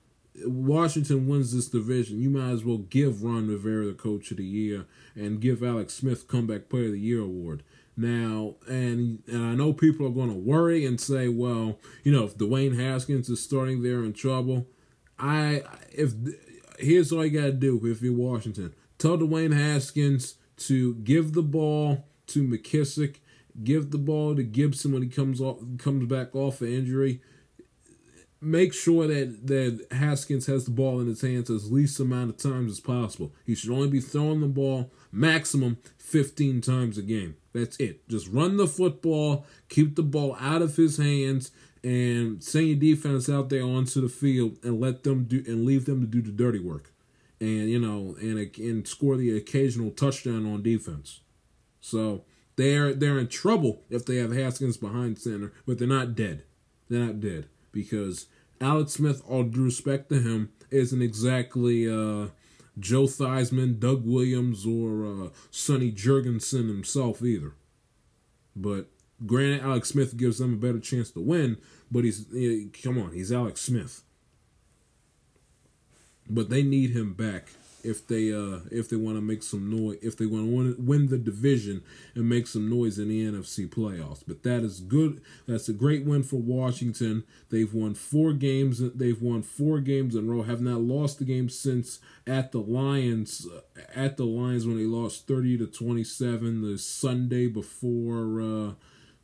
[0.44, 2.20] Washington wins this division.
[2.20, 5.94] You might as well give Ron Rivera the coach of the year and give Alex
[5.94, 7.62] Smith comeback player of the year award.
[7.98, 12.24] Now, and and I know people are going to worry and say, well, you know,
[12.24, 14.68] if Dwayne Haskins is starting there in trouble,
[15.18, 16.12] I if
[16.78, 21.42] here's all you got to do if you're Washington, tell Dwayne Haskins to give the
[21.42, 23.16] ball to McKissic,
[23.64, 27.20] give the ball to Gibson when he comes off comes back off an injury.
[28.40, 32.36] Make sure that that Haskins has the ball in his hands as least amount of
[32.36, 33.34] times as possible.
[33.44, 37.36] He should only be throwing the ball maximum 15 times a game.
[37.52, 38.08] That's it.
[38.08, 41.50] Just run the football, keep the ball out of his hands,
[41.82, 45.84] and send your defense out there onto the field and let them do and leave
[45.84, 46.92] them to do the dirty work,
[47.40, 51.20] and you know, and and score the occasional touchdown on defense.
[51.80, 52.24] So
[52.56, 56.42] they're they're in trouble if they have Haskins behind center, but they're not dead.
[56.88, 58.26] They're not dead because
[58.60, 62.28] Alex Smith, all due respect to him, isn't exactly uh,
[62.78, 67.54] Joe Theismann, Doug Williams, or uh, Sonny Jurgensen himself either.
[68.54, 68.88] But
[69.24, 71.58] granted, Alex Smith gives them a better chance to win,
[71.90, 72.26] but he's
[72.82, 74.02] come on, he's Alex Smith.
[76.28, 77.50] But they need him back
[77.88, 81.08] if they uh if they want to make some noise if they want to win
[81.08, 81.82] the division
[82.14, 84.22] and make some noise in the NFC playoffs.
[84.26, 85.20] But that is good.
[85.46, 87.24] That's a great win for Washington.
[87.50, 88.80] They've won four games.
[88.80, 90.42] They've won four games in a row.
[90.42, 93.46] Have not lost the game since at the Lions
[93.94, 98.40] at the Lions when they lost thirty to twenty seven the Sunday before.
[98.40, 98.72] uh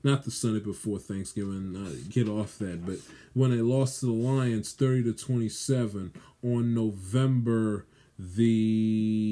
[0.04, 1.74] not the Sunday before Thanksgiving.
[1.74, 2.84] Uh, get off that.
[2.84, 2.98] But
[3.32, 7.86] when they lost to the Lions, thirty to twenty-seven on November
[8.18, 9.22] the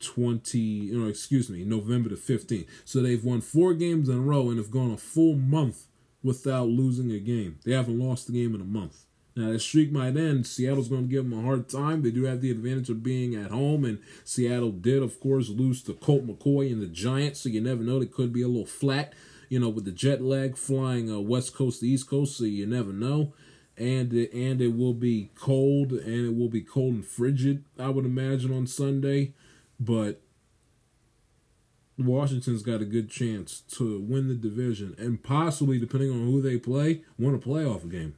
[0.00, 4.48] 20 no excuse me november the 15th so they've won four games in a row
[4.48, 5.86] and have gone a full month
[6.22, 7.58] without losing a game.
[7.64, 9.04] They haven't lost a game in a month.
[9.36, 10.46] Now the streak might end.
[10.46, 12.02] Seattle's going to give them a hard time.
[12.02, 15.82] They do have the advantage of being at home and seattle did of course lose
[15.84, 18.00] to colt mccoy and the giants so you never know.
[18.00, 19.14] They could be a little flat
[19.48, 22.66] you know with the jet lag flying uh, west coast to east coast so you
[22.66, 23.32] never know
[23.80, 27.88] and it, and it will be cold and it will be cold and frigid I
[27.88, 29.32] would imagine on Sunday.
[29.80, 30.20] But
[31.98, 36.58] Washington's got a good chance to win the division and possibly depending on who they
[36.58, 38.16] play win a playoff game.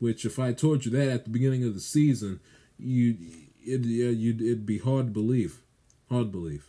[0.00, 2.40] Which if I told you that at the beginning of the season
[2.76, 3.16] you
[3.64, 5.62] it you'd it'd be hard to believe.
[6.10, 6.66] Hard to believe.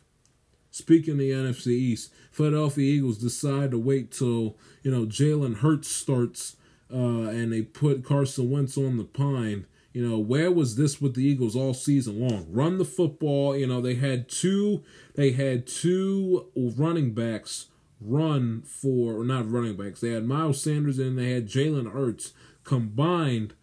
[0.70, 5.90] Speaking of the NFC East, Philadelphia Eagles decide to wait till you know Jalen Hurts
[5.90, 6.58] starts
[6.94, 9.66] uh, and they put Carson Wentz on the pine.
[9.94, 12.48] You know, where was this with the Eagles all season long?
[12.50, 13.56] Run the football.
[13.56, 14.84] You know, they had two.
[15.16, 17.68] They had two running backs
[18.02, 20.02] run for, or not running backs.
[20.02, 23.54] They had Miles Sanders and they had Jalen Hurts combined,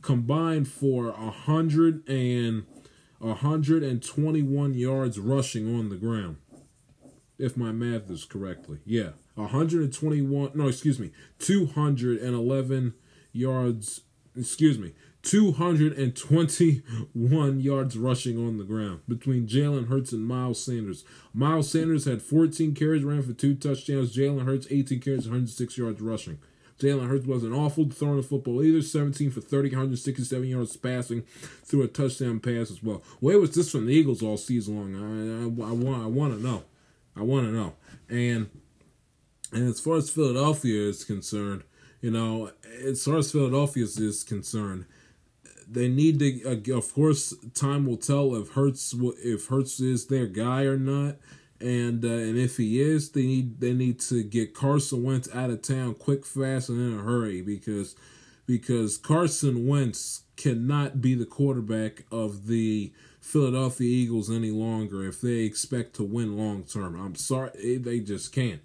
[0.00, 2.66] combined for a hundred and
[3.20, 6.36] a hundred and twenty-one yards rushing on the ground.
[7.38, 9.10] If my math is correctly, yeah.
[9.42, 12.94] 121 no excuse me 211
[13.32, 14.00] yards
[14.36, 21.04] excuse me 221 yards rushing on the ground between Jalen Hurts and Miles Sanders.
[21.34, 24.16] Miles Sanders had 14 carries, ran for two touchdowns.
[24.16, 26.38] Jalen Hurts 18 carries, 106 yards rushing.
[26.78, 28.80] Jalen Hurts wasn't awful throwing the football either.
[28.80, 31.24] 17 for 30, 167 yards passing
[31.64, 33.02] through a touchdown pass as well.
[33.20, 34.94] Where was this from the Eagles all season long?
[34.96, 36.64] I, I, I want I want to know.
[37.14, 37.74] I want to know.
[38.08, 38.48] And
[39.52, 41.64] and as far as Philadelphia is concerned,
[42.00, 42.50] you know,
[42.84, 44.86] as far as Philadelphia is concerned,
[45.68, 46.72] they need to.
[46.72, 51.16] Uh, of course, time will tell if Hurts if Hurts is their guy or not,
[51.60, 55.50] and uh, and if he is, they need they need to get Carson Wentz out
[55.50, 57.94] of town quick, fast, and in a hurry because
[58.46, 65.40] because Carson Wentz cannot be the quarterback of the Philadelphia Eagles any longer if they
[65.40, 66.98] expect to win long term.
[66.98, 68.62] I'm sorry, they just can't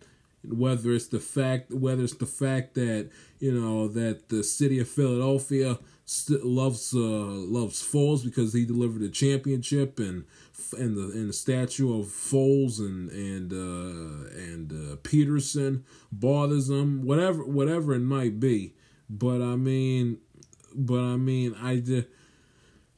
[0.50, 4.88] whether it's the fact whether it's the fact that you know that the city of
[4.88, 5.80] Philadelphia
[6.30, 10.26] loves uh, loves Foles because he delivered a championship and
[10.78, 17.04] and the and the statue of Foles and and uh, and uh, Pederson bothers them
[17.04, 18.74] whatever whatever it might be.
[19.10, 20.20] But I mean
[20.74, 22.08] but I mean I just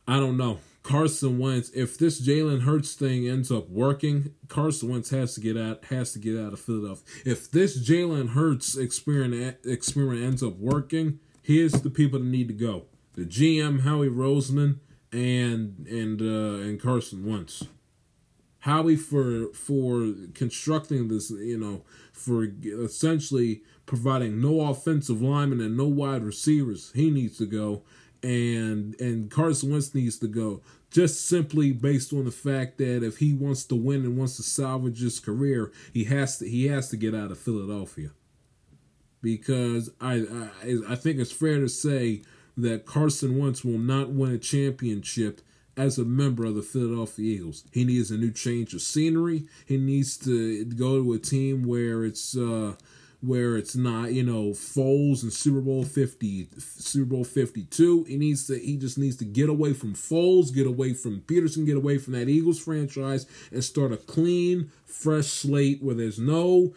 [0.08, 5.10] I don't know Carson Wentz, if this Jalen Hurts thing ends up working, Carson Wentz
[5.10, 7.04] has to get out has to get out of Philadelphia.
[7.26, 12.54] If this Jalen Hurts experiment experiment ends up working, here's the people that need to
[12.54, 12.86] go:
[13.16, 14.78] the GM Howie Roseman
[15.12, 17.66] and and uh, and Carson Wentz.
[18.60, 21.84] Howie for for constructing this, you know,
[22.14, 26.94] for essentially providing no offensive linemen and no wide receivers.
[26.96, 27.84] He needs to go
[28.24, 30.62] and and Carson Wentz needs to go
[30.98, 34.42] just simply based on the fact that if he wants to win and wants to
[34.42, 38.10] salvage his career, he has to he has to get out of Philadelphia.
[39.22, 40.26] Because I
[40.64, 42.24] I, I think it's fair to say
[42.58, 45.42] that Carson Wentz will not win a championship
[45.78, 47.64] as a member of the Philadelphia Eagles.
[47.72, 49.44] He needs a new change of scenery.
[49.68, 52.74] He needs to go to a team where it's uh,
[53.22, 58.04] where it's not, you know, Foles and Super Bowl 50, Super Bowl 52.
[58.04, 61.66] He needs to, he just needs to get away from Foles, get away from Peterson,
[61.66, 66.74] get away from that Eagles franchise and start a clean, fresh slate where there's no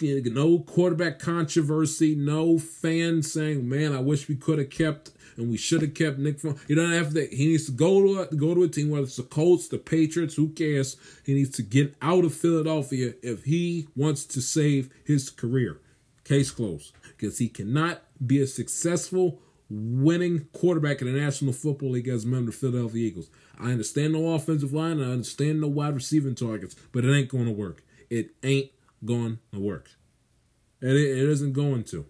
[0.00, 5.56] no quarterback controversy, no fans saying, "Man, I wish we could have kept and we
[5.56, 6.58] should have kept Nick." Foles.
[6.66, 7.26] He doesn't have to.
[7.26, 9.78] He needs to go to a, go to a team, whether it's the Colts, the
[9.78, 10.96] Patriots, who cares?
[11.24, 15.78] He needs to get out of Philadelphia if he wants to save his career.
[16.32, 16.94] Case closed.
[17.02, 22.26] Because he cannot be a successful winning quarterback in the National Football League as a
[22.26, 23.28] member of the Philadelphia Eagles.
[23.60, 27.44] I understand no offensive line, I understand no wide receiving targets, but it ain't going
[27.44, 27.84] to work.
[28.08, 28.70] It ain't
[29.04, 29.90] going to work.
[30.80, 32.06] It, it isn't going to.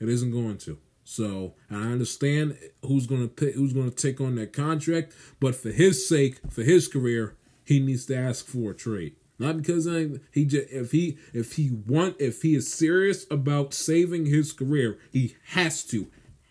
[0.00, 0.78] It isn't going to.
[1.04, 5.54] So I understand who's going to pick, who's going to take on that contract, but
[5.54, 9.16] for his sake, for his career, he needs to ask for a trade.
[9.40, 13.72] Not because I he just if he if he want if he is serious about
[13.72, 16.08] saving his career, he has to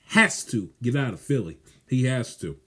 [0.08, 1.60] has to get out of Philly.
[1.88, 2.58] He has to.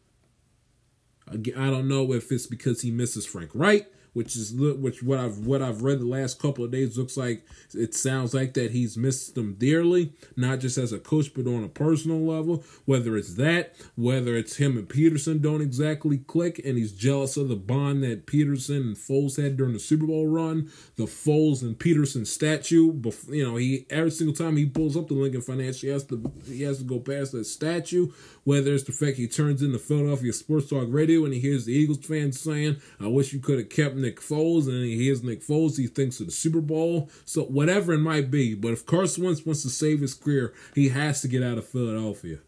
[1.29, 5.39] I don't know if it's because he misses Frank Reich which is which what I've
[5.39, 8.97] what I've read the last couple of days looks like it sounds like that he's
[8.97, 12.65] missed them dearly, not just as a coach but on a personal level.
[12.85, 17.49] Whether it's that, whether it's him and Peterson don't exactly click, and he's jealous of
[17.49, 21.79] the bond that Peterson and Foles had during the Super Bowl run, the Foles and
[21.79, 22.93] Peterson statue.
[23.29, 26.33] You know, he every single time he pulls up the Lincoln Financial, he has to
[26.47, 28.09] he has to go past that statue.
[28.45, 31.73] Whether it's the fact he turns into Philadelphia Sports Talk Radio and he hears the
[31.73, 35.43] Eagles fans saying, "I wish you could have kept." Nick Foles, and he hears Nick
[35.43, 37.09] Foles, he thinks of the Super Bowl.
[37.25, 40.89] So whatever it might be, but if Carson Wentz wants to save his career, he
[40.89, 42.39] has to get out of Philadelphia,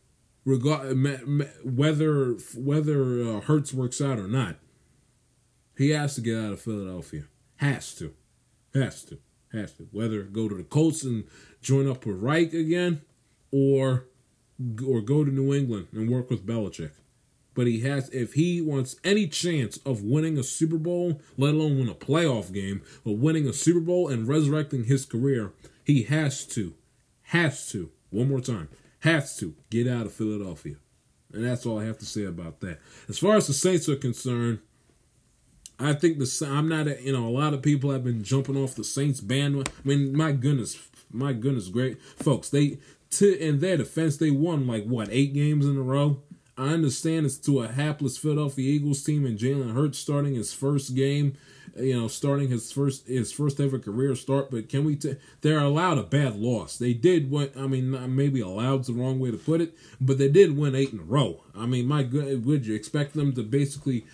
[0.44, 0.96] regard
[1.64, 4.56] whether whether uh, Hurts works out or not.
[5.76, 7.24] He has to get out of Philadelphia.
[7.56, 8.14] Has to,
[8.74, 9.18] has to,
[9.52, 9.88] has to.
[9.90, 11.24] Whether go to the Colts and
[11.60, 13.02] join up with Reich again,
[13.50, 14.06] or
[14.86, 16.92] or go to New England and work with Belichick
[17.54, 21.78] but he has if he wants any chance of winning a Super Bowl, let alone
[21.78, 25.52] win a playoff game, but winning a Super Bowl and resurrecting his career,
[25.84, 26.74] he has to,
[27.22, 28.68] has to, one more time,
[29.00, 30.76] has to get out of Philadelphia.
[31.32, 32.80] And that's all I have to say about that.
[33.08, 34.60] As far as the Saints are concerned,
[35.78, 38.56] I think the I'm not a, you know a lot of people have been jumping
[38.56, 39.72] off the Saints bandwagon.
[39.84, 40.78] I mean, my goodness,
[41.10, 42.48] my goodness, great folks.
[42.48, 42.78] They
[43.18, 46.22] to in their defense, they won like what eight games in a row.
[46.56, 50.94] I understand it's to a hapless Philadelphia Eagles team and Jalen Hurts starting his first
[50.94, 51.36] game,
[51.76, 54.50] you know, starting his first his first ever career start.
[54.50, 54.94] But can we?
[54.94, 56.76] T- they're allowed a bad loss.
[56.76, 60.28] They did what I mean, maybe allowed's the wrong way to put it, but they
[60.28, 61.42] did win eight in a row.
[61.56, 64.06] I mean, my good, would you expect them to basically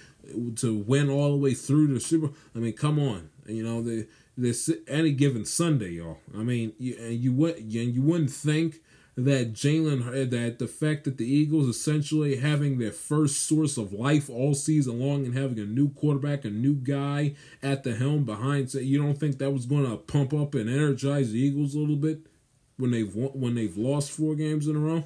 [0.57, 2.31] to win all the way through the Super?
[2.55, 4.07] I mean, come on, you know, they
[4.41, 6.19] this any given Sunday, y'all.
[6.35, 8.81] I mean, you, and you would and you wouldn't think
[9.27, 13.93] that Jalen uh, that the fact that the Eagles essentially having their first source of
[13.93, 18.25] life all season long and having a new quarterback, a new guy at the helm
[18.25, 21.79] behind, you don't think that was going to pump up and energize the Eagles a
[21.79, 22.27] little bit
[22.77, 25.05] when they've when they've lost four games in a row?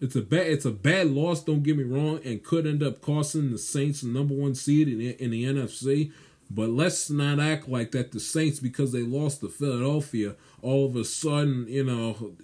[0.00, 1.42] It's a bad it's a bad loss.
[1.42, 4.88] Don't get me wrong, and could end up costing the Saints the number one seed
[4.88, 6.12] in in the NFC.
[6.50, 10.96] But let's not act like that the Saints, because they lost to Philadelphia, all of
[10.96, 12.34] a sudden, you know,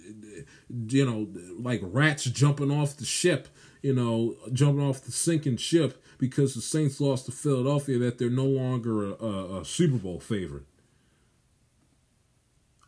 [0.87, 1.27] you know,
[1.59, 3.47] like rats jumping off the ship,
[3.81, 8.29] you know, jumping off the sinking ship because the Saints lost to Philadelphia, that they're
[8.29, 10.65] no longer a, a, a Super Bowl favorite.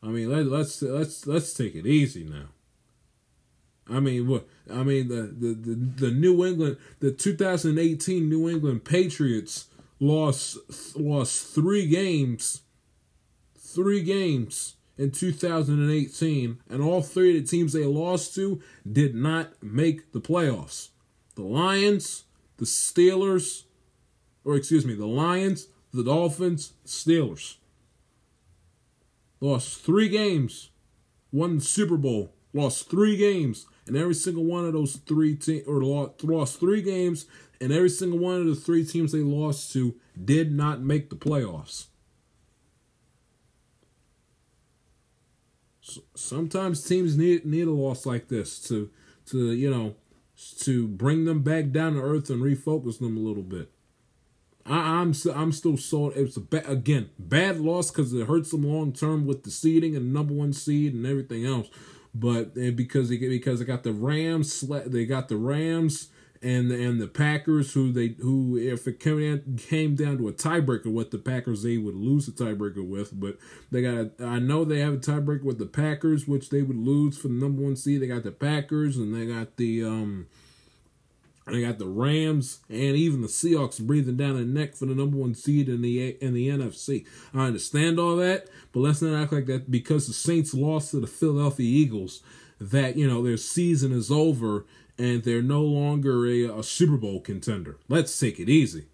[0.04, 2.50] I mean, let, let's let's let's take it easy now.
[3.90, 4.48] I mean, what?
[4.72, 5.76] I mean, the, the the
[6.08, 9.66] the New England, the 2018 New England Patriots
[10.00, 10.58] lost
[10.96, 12.62] lost three games,
[13.58, 19.52] three games in 2018, and all three of the teams they lost to did not
[19.62, 20.90] make the playoffs.
[21.36, 22.24] The Lions,
[22.58, 23.64] the Steelers,
[24.44, 27.58] or excuse me, the Lions, the Dolphins, Steelers.
[29.40, 30.72] Lost three games,
[31.32, 35.68] won the Super Bowl, lost three games, and every single one of those three teams,
[35.68, 37.28] or lost three games,
[37.60, 41.16] and every single one of the three teams they lost to did not make the
[41.16, 41.88] playoffs.
[46.16, 48.90] sometimes teams need need a loss like this to
[49.26, 49.96] to you know
[50.60, 53.72] to bring them back down to earth and refocus them a little bit.
[54.66, 56.14] I, am I'm, I'm still sold.
[56.16, 59.96] It's a ba- again bad loss because it hurts them long term with the seeding
[59.96, 61.70] and number one seed and everything else.
[62.14, 66.10] But because they because they got the Rams, they got the Rams
[66.42, 70.34] and and the Packers, who they who if it came down, came down to a
[70.34, 73.38] tiebreaker, what the Packers they would lose the tiebreaker with, but
[73.72, 77.18] they got I know they have a tiebreaker with the Packers, which they would lose
[77.18, 78.02] for the number one seed.
[78.02, 80.28] They got the Packers and they got the um
[81.46, 85.18] they got the Rams and even the Seahawks breathing down their neck for the number
[85.18, 87.06] one seed in the in the NFC.
[87.34, 91.00] I understand all that, but let's not act like that because the Saints lost to
[91.00, 92.22] the Philadelphia Eagles
[92.60, 94.66] that you know their season is over
[94.98, 97.78] and they're no longer a, a Super Bowl contender.
[97.88, 98.86] Let's take it easy.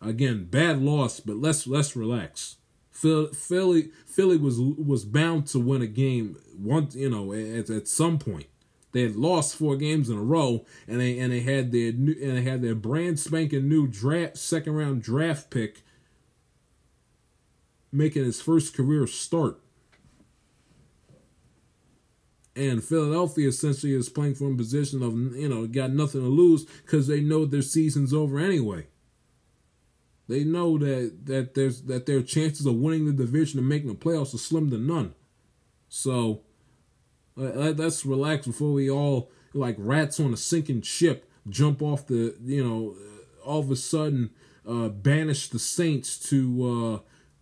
[0.00, 2.56] Again, bad loss, but let's let's relax.
[2.90, 8.18] Philly Philly was was bound to win a game once, you know, at, at some
[8.18, 8.46] point.
[8.92, 12.14] They had lost four games in a row, and they and they had their new
[12.22, 15.82] and they had their brand spanking new draft second round draft pick
[17.90, 19.60] making his first career start
[22.56, 26.64] and Philadelphia essentially is playing from a position of you know got nothing to lose
[26.64, 28.86] because they know their season's over anyway.
[30.28, 33.94] They know that that there's that their chances of winning the division and making the
[33.94, 35.14] playoffs are slim to none.
[35.88, 36.42] So
[37.36, 42.64] let's relax before we all like rats on a sinking ship jump off the you
[42.64, 42.96] know
[43.44, 44.30] all of a sudden
[44.68, 46.64] uh, banish the Saints to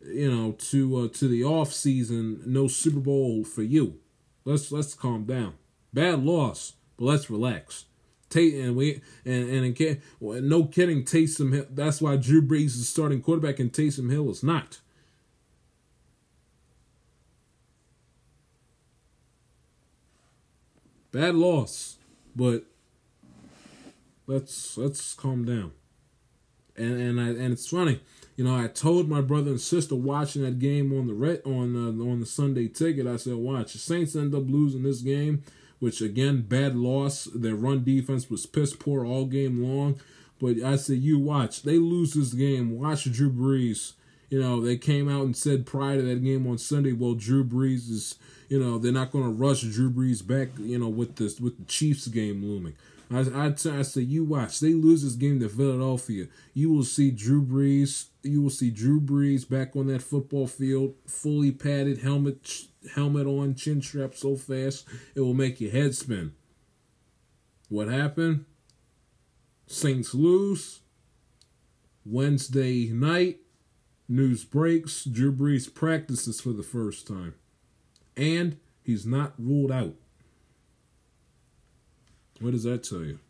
[0.02, 2.42] uh, you know to uh, to the off season.
[2.46, 4.00] No Super Bowl for you.
[4.44, 5.54] Let's let's calm down.
[5.92, 7.84] Bad loss, but let's relax.
[8.28, 11.04] Tate and we and and again, no kidding.
[11.04, 11.66] Taysom Hill.
[11.70, 14.80] That's why Drew Brees is starting quarterback and Taysom Hill is not.
[21.12, 21.98] Bad loss,
[22.34, 22.64] but
[24.26, 25.72] let's let's calm down.
[26.74, 28.00] And and I and it's funny
[28.42, 31.76] you know, I told my brother and sister watching that game on the red on
[31.76, 33.06] on the Sunday ticket.
[33.06, 35.44] I said, "Watch the Saints end up losing this game."
[35.78, 37.28] Which again, bad loss.
[37.32, 40.00] Their run defense was piss poor all game long.
[40.40, 41.62] But I said, you watch.
[41.62, 42.80] They lose this game.
[42.80, 43.92] Watch Drew Brees.
[44.28, 47.44] You know, they came out and said prior to that game on Sunday, well, Drew
[47.44, 48.16] Brees is,
[48.48, 51.58] you know, they're not going to rush Drew Brees back, you know, with this with
[51.58, 52.74] the Chiefs game looming.
[53.08, 53.46] I, I,
[53.78, 54.58] I say, you watch.
[54.58, 56.26] They lose this game to Philadelphia.
[56.54, 58.06] You will see Drew Brees.
[58.22, 63.54] You will see Drew Brees back on that football field, fully padded, helmet helmet on,
[63.54, 66.32] chin strap so fast it will make your head spin.
[67.68, 68.44] What happened?
[69.66, 70.80] Saints lose.
[72.04, 73.38] Wednesday night,
[74.08, 75.04] news breaks.
[75.04, 77.34] Drew Brees practices for the first time.
[78.16, 79.94] And he's not ruled out.
[82.40, 83.20] What does that tell you?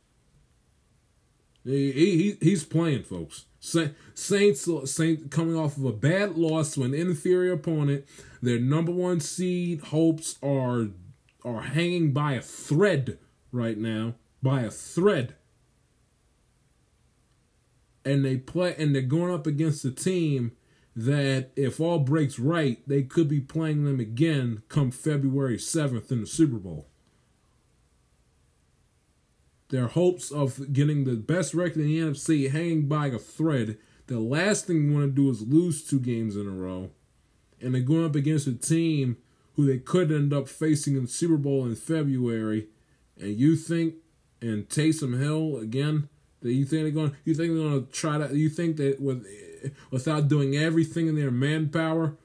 [1.64, 3.46] He, he he's playing, folks.
[3.60, 8.04] Saints Saint coming off of a bad loss to an inferior opponent.
[8.40, 10.88] Their number one seed hopes are
[11.44, 13.18] are hanging by a thread
[13.52, 15.36] right now, by a thread.
[18.04, 20.52] And they play and they're going up against a team
[20.96, 26.22] that if all breaks right, they could be playing them again come February 7th in
[26.22, 26.88] the Super Bowl
[29.72, 33.78] their hopes of getting the best record in the NFC hanging by a thread.
[34.06, 36.90] The last thing you want to do is lose two games in a row.
[37.58, 39.16] And they're going up against a team
[39.54, 42.66] who they could end up facing in the Super Bowl in February.
[43.18, 43.94] And you think,
[44.42, 46.10] and Taysom Hill again,
[46.42, 49.00] that you think they're going, you think they're going to try to, you think that
[49.00, 49.26] with,
[49.90, 52.16] without doing everything in their manpower,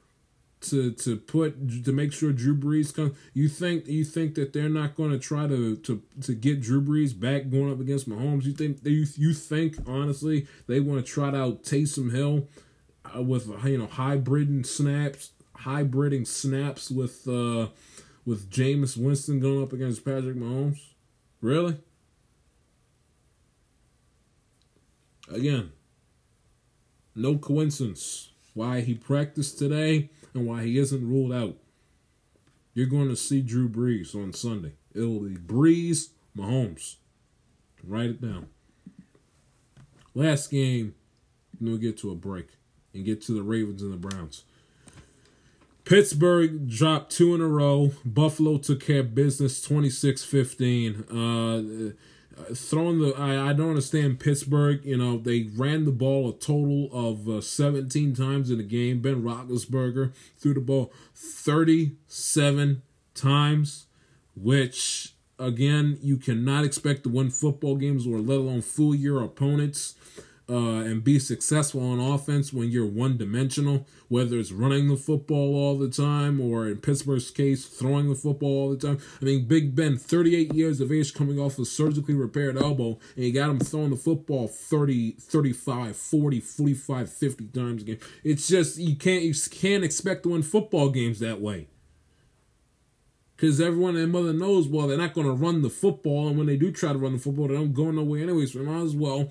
[0.59, 3.15] to to put to make sure Drew Brees comes.
[3.33, 6.81] You think you think that they're not going to try to to to get Drew
[6.81, 8.43] Brees back going up against Mahomes?
[8.43, 12.47] You think you you think honestly they want to try out Taysom Hill
[13.15, 17.67] uh, with you know hybriding snaps, hybriding snaps with uh,
[18.25, 20.79] with Jameis Winston going up against Patrick Mahomes?
[21.39, 21.77] Really?
[25.29, 25.71] Again,
[27.13, 31.57] no coincidence why he practiced today and why he isn't ruled out.
[32.73, 34.73] You're going to see Drew Brees on Sunday.
[34.93, 36.97] It'll be Brees, Mahomes.
[37.83, 38.47] Write it down.
[40.13, 40.95] Last game,
[41.59, 42.49] then we'll get to a break
[42.93, 44.43] and get to the Ravens and the Browns.
[45.85, 47.93] Pittsburgh dropped two in a row.
[48.03, 51.03] Buffalo took care of business 26 15.
[51.09, 51.93] Uh,
[52.53, 54.83] throwing the I, I don't understand Pittsburgh.
[54.83, 58.99] You know they ran the ball a total of uh, 17 times in the game.
[59.01, 62.81] Ben Roethlisberger threw the ball 37
[63.13, 63.85] times,
[64.35, 69.95] which again you cannot expect to win football games or let alone fool your opponents
[70.49, 75.55] uh, and be successful on offense when you're one dimensional, whether it's running the football
[75.55, 78.97] all the time or in Pittsburgh's case, throwing the football all the time.
[79.21, 83.25] I mean, Big Ben, 38 years of age, coming off a surgically repaired elbow, and
[83.25, 87.99] you got him throwing the football 30, 35, 40, 45, 50 times a game.
[88.23, 91.67] It's just, you can't, you can't expect to win football games that way.
[93.35, 96.27] Because everyone and mother knows, well, they're not going to run the football.
[96.27, 98.53] And when they do try to run the football, they don't go nowhere anyways.
[98.53, 99.29] So might as well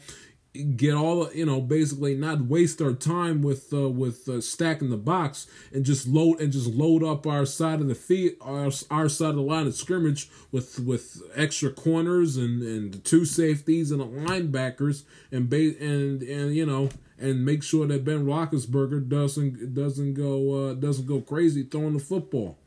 [0.62, 4.96] get all you know basically not waste our time with uh, with uh, stacking the
[4.96, 9.08] box and just load and just load up our side of the feet our, our
[9.08, 14.00] side of the line of scrimmage with with extra corners and and two safeties and
[14.00, 16.88] the linebackers and ba- and and you know
[17.18, 21.98] and make sure that Ben Roethlisberger doesn't doesn't go uh, doesn't go crazy throwing the
[21.98, 22.58] football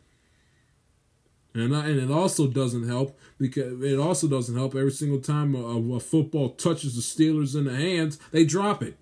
[1.53, 5.95] and, and it also doesn't help because it also doesn't help every single time a,
[5.95, 8.97] a football touches the Steelers in the hands, they drop it.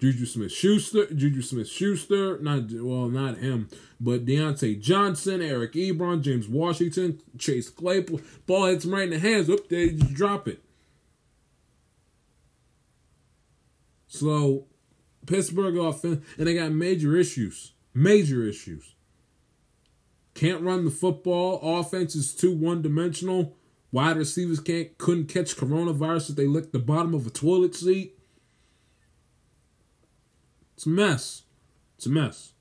[0.00, 3.68] Juju Smith Schuster, Juju Smith Schuster, not well, not him,
[4.00, 9.18] but Diontae Johnson, Eric Ebron, James Washington, Chase Claypool, ball hits him right in the
[9.18, 9.50] hands.
[9.50, 10.62] Up they just drop it.
[14.06, 14.66] So
[15.26, 18.94] Pittsburgh offense, and they got major issues, major issues.
[20.38, 21.58] Can't run the football.
[21.80, 23.56] Offense is too one dimensional.
[23.90, 28.16] Wide receivers can't couldn't catch coronavirus if they licked the bottom of a toilet seat.
[30.76, 31.42] It's a mess.
[31.96, 32.52] It's a mess.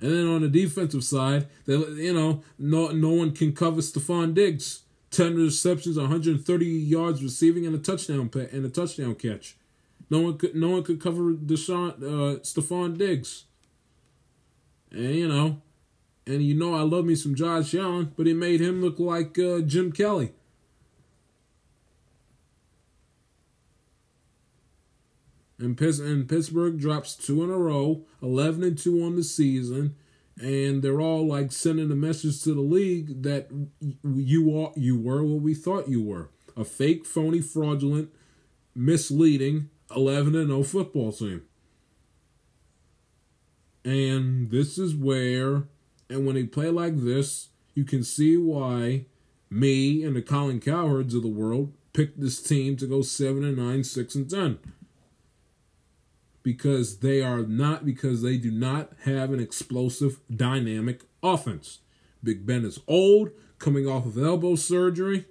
[0.00, 4.34] And then on the defensive side, they you know no no one can cover Stefon
[4.34, 4.82] Diggs.
[5.12, 9.56] Ten receptions, 130 yards receiving, and a touchdown and a touchdown catch.
[10.10, 13.44] No one could no one could cover Deshaun uh, Stefon Diggs.
[14.90, 15.62] And you know
[16.26, 19.38] and you know I love me some Josh Allen, but he made him look like
[19.38, 20.32] uh, Jim Kelly.
[25.58, 29.94] And, Pittsburgh drops two in a row, 11 and 2 on the season,
[30.36, 33.48] and they're all like sending a message to the league that
[34.02, 36.30] you are you were what we thought you were.
[36.56, 38.10] A fake, phony, fraudulent,
[38.74, 41.42] misleading 11 and 0 football team.
[43.84, 45.64] And this is where
[46.12, 49.06] and when they play like this, you can see why
[49.50, 53.56] me and the Colin Cowherds of the world picked this team to go 7 and
[53.56, 54.58] 9, 6 and 10.
[56.42, 61.80] Because they are not because they do not have an explosive dynamic offense.
[62.22, 65.26] Big Ben is old, coming off of elbow surgery,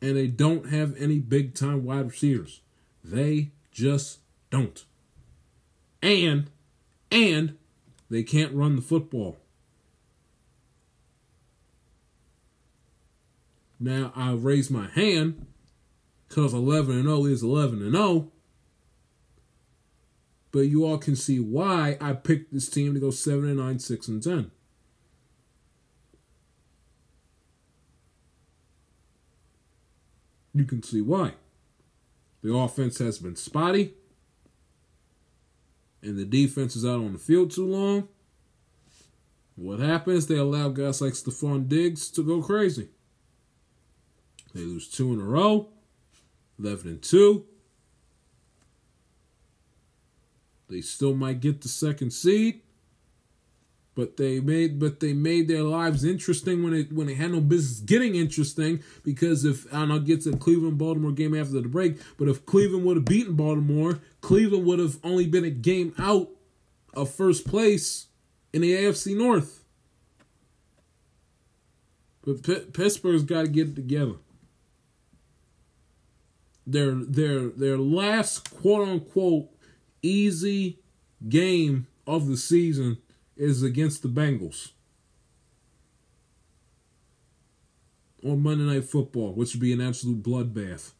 [0.00, 2.60] and they don't have any big time wide receivers.
[3.02, 4.18] They just
[4.50, 4.84] don't.
[6.02, 6.50] And
[7.10, 7.56] and
[8.10, 9.38] they can't run the football.
[13.80, 15.46] Now I raise my hand
[16.28, 18.32] because 11 and 0 is 11 and 0.
[20.50, 23.78] But you all can see why I picked this team to go 7 and 9,
[23.78, 24.50] 6 and 10.
[30.54, 31.34] You can see why.
[32.42, 33.94] The offense has been spotty
[36.02, 38.08] and the defense is out on the field too long,
[39.56, 40.26] what happens?
[40.26, 42.88] They allow guys like Stefon Diggs to go crazy.
[44.54, 45.68] They lose two in a row,
[46.58, 47.44] 11 and 2.
[50.68, 52.60] They still might get the second seed,
[53.98, 57.40] but they made but they made their lives interesting when it when they had no
[57.40, 61.98] business getting interesting because if and I'll get to Cleveland Baltimore game after the break,
[62.16, 66.28] but if Cleveland would have beaten Baltimore, Cleveland would have only been a game out
[66.94, 68.06] of first place
[68.52, 69.64] in the AFC North.
[72.24, 74.14] But P- Pittsburgh's got to get it together.
[76.64, 79.48] Their their their last quote unquote
[80.02, 80.78] easy
[81.28, 82.98] game of the season
[83.38, 84.72] is against the Bengals
[88.24, 90.92] on Monday Night Football, which would be an absolute bloodbath.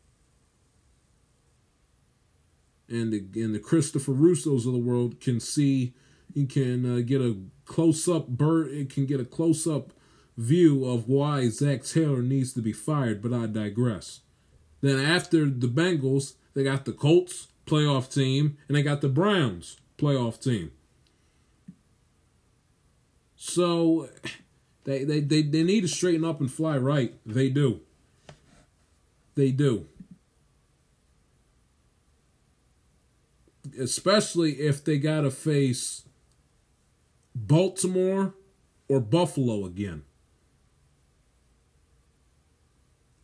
[2.88, 5.94] And the, and the Christopher Russos of the world can see,
[6.32, 9.92] you can uh, get a close up bird, it can get a close up
[10.36, 14.20] view of why Zac Taylor needs to be fired, but I digress.
[14.80, 19.76] Then after the Bengals, they got the Colts playoff team, and they got the Browns
[19.98, 20.70] playoff team.
[23.40, 24.08] So
[24.82, 27.14] they, they, they, they need to straighten up and fly right.
[27.24, 27.80] They do.
[29.36, 29.86] They do.
[33.78, 36.02] Especially if they got to face
[37.32, 38.34] Baltimore
[38.88, 40.02] or Buffalo again.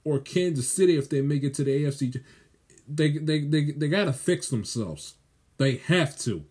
[0.05, 2.23] Or Kansas City if they make it to the AFC.
[2.87, 5.15] They, they, they, they got to fix themselves.
[5.57, 6.45] They have to.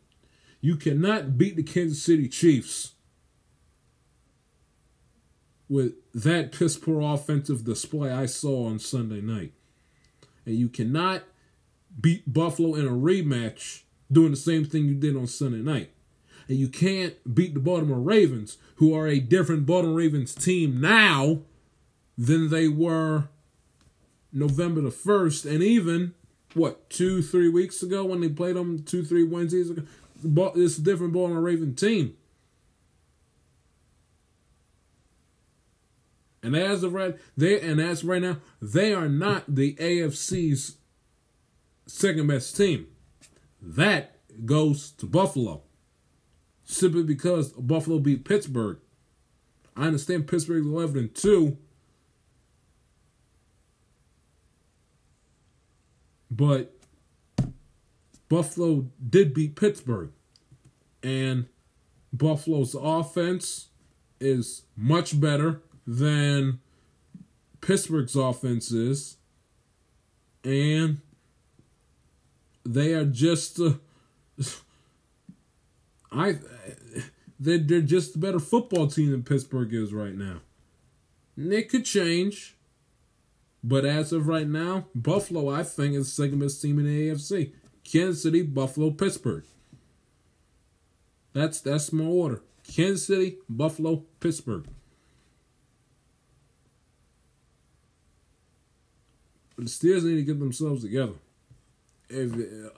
[0.60, 2.93] You cannot beat the Kansas City Chiefs
[5.70, 9.54] with that piss poor offensive display I saw on Sunday night.
[10.46, 11.24] And you cannot
[12.00, 15.92] beat Buffalo in a rematch doing the same thing you did on Sunday night.
[16.48, 21.40] And you can't beat the Baltimore Ravens, who are a different Baltimore Ravens team now
[22.18, 23.30] than they were
[24.32, 25.50] November the 1st.
[25.50, 26.14] And even,
[26.54, 29.84] what, two, three weeks ago when they played them, two, three Wednesdays ago?
[30.56, 32.16] It's a different Baltimore Raven team.
[36.44, 40.76] And as of right they and as right now, they are not the AFC's
[41.88, 42.88] second best team.
[43.62, 45.64] That goes to Buffalo.
[46.66, 48.80] Simply because Buffalo beat Pittsburgh.
[49.76, 51.58] I understand Pittsburgh's 11 and 2.
[56.30, 56.76] But
[58.28, 60.12] Buffalo did beat Pittsburgh.
[61.02, 61.48] And
[62.12, 63.68] Buffalo's offense
[64.20, 66.60] is much better than
[67.62, 69.18] Pittsburgh's offense is.
[70.44, 71.02] And
[72.66, 73.74] they are just uh,
[76.12, 76.40] I
[77.40, 80.42] they're, they're just a better football team than Pittsburgh is right now.
[81.36, 82.56] And it could change.
[83.64, 87.10] But as of right now, Buffalo, I think, is the second best team in the
[87.10, 87.54] AFC.
[87.84, 89.46] Kansas City, Buffalo, Pittsburgh.
[91.34, 92.42] That's that's my order.
[92.64, 94.68] Kansas City, Buffalo, Pittsburgh.
[99.68, 101.14] The Steelers need to get themselves together.
[102.10, 102.34] If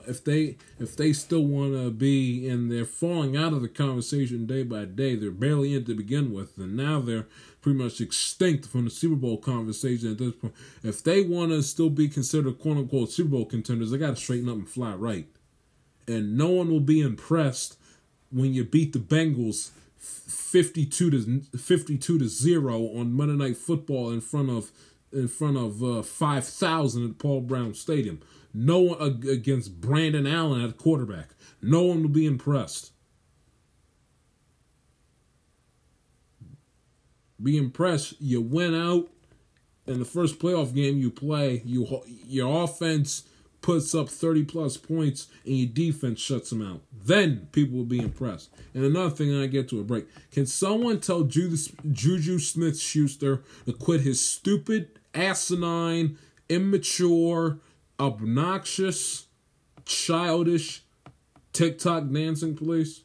[0.08, 4.46] if they if they still want to be and they're falling out of the conversation
[4.46, 7.26] day by day, they're barely in to begin with, and now they're
[7.60, 10.54] pretty much extinct from the Super Bowl conversation at this point.
[10.82, 14.16] If they want to still be considered quote unquote Super Bowl contenders, they got to
[14.16, 15.26] straighten up and fly right.
[16.08, 17.76] And no one will be impressed
[18.30, 24.20] when you beat the Bengals 52 to 52 to 0 on Monday Night Football in
[24.20, 24.70] front of
[25.12, 28.20] in front of uh, 5,000 at Paul Brown Stadium.
[28.52, 31.30] No one against Brandon Allen at quarterback.
[31.60, 32.92] No one will be impressed.
[37.42, 38.14] Be impressed.
[38.20, 39.08] You went out
[39.86, 41.62] in the first playoff game you play.
[41.64, 43.24] You your offense
[43.60, 46.82] puts up 30 plus points and your defense shuts them out.
[46.92, 48.50] Then people will be impressed.
[48.74, 50.06] And another thing, and I get to a break.
[50.30, 57.58] Can someone tell Juju Smith Schuster to quit his stupid asinine, immature,
[57.98, 59.26] obnoxious,
[59.84, 60.82] childish
[61.52, 63.02] TikTok dancing, please?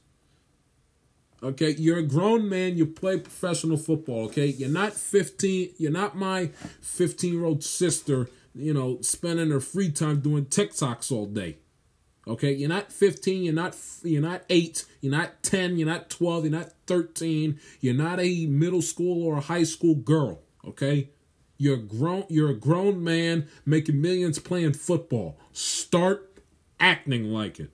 [1.43, 4.45] Okay, you're a grown man, you play professional football, okay?
[4.45, 9.91] You're not 15, you're not my 15 year old sister, you know, spending her free
[9.91, 11.57] time doing TikToks all day.
[12.27, 16.45] Okay, you're not 15, you're not you're not 8, you're not 10, you're not 12,
[16.45, 21.09] you're not 13, you're not a middle school or a high school girl, okay?
[21.61, 22.25] You're grown.
[22.27, 25.37] You're a grown man making millions playing football.
[25.53, 26.39] Start
[26.79, 27.69] acting like it.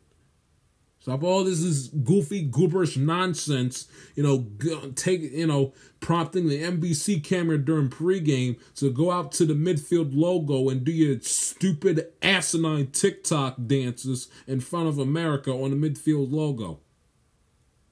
[1.08, 3.88] Stop all this is goofy, gooberish nonsense.
[4.16, 9.46] You know, take you know, prompting the NBC camera during pregame to go out to
[9.46, 15.72] the midfield logo and do your stupid asinine TikTok dances in front of America on
[15.72, 16.82] the midfield logo.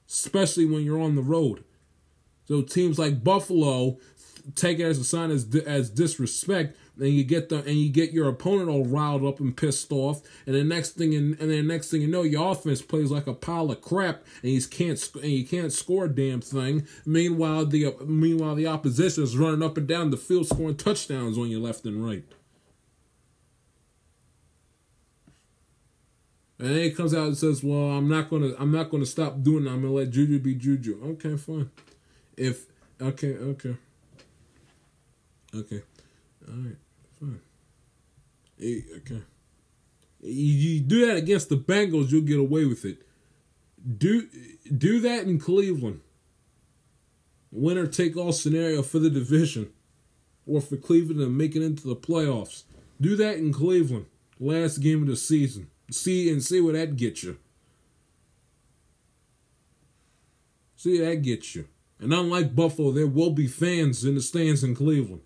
[0.06, 1.64] Especially when you're on the road.
[2.44, 3.96] So teams like Buffalo
[4.54, 8.12] take it as a sign as as disrespect, and you get the and you get
[8.12, 11.66] your opponent all riled up and pissed off, and the next thing and, and then
[11.66, 15.10] next thing you know, your offense plays like a pile of crap, and you can't
[15.14, 16.86] and you can't score a damn thing.
[17.04, 21.50] Meanwhile, the meanwhile the opposition is running up and down the field scoring touchdowns on
[21.50, 22.24] you left and right.
[26.58, 29.42] And then he comes out and says, "Well, I'm not gonna, I'm not gonna stop
[29.42, 29.72] doing that.
[29.72, 31.70] I'm gonna let Juju be Juju." Okay, fine.
[32.36, 32.64] If
[33.00, 33.76] okay, okay,
[35.54, 35.82] okay,
[36.48, 36.76] all right.
[38.60, 39.22] Okay.
[40.22, 43.02] You, do that against the Bengals, you'll get away with it.
[43.98, 44.28] Do
[44.76, 46.00] do that in Cleveland.
[47.52, 49.70] Winner take all scenario for the division,
[50.46, 52.64] or for Cleveland to make it into the playoffs.
[53.00, 54.06] Do that in Cleveland.
[54.40, 55.70] Last game of the season.
[55.90, 57.38] See and see what that gets you.
[60.76, 61.68] See that gets you.
[61.98, 65.22] And unlike Buffalo, there will be fans in the stands in Cleveland.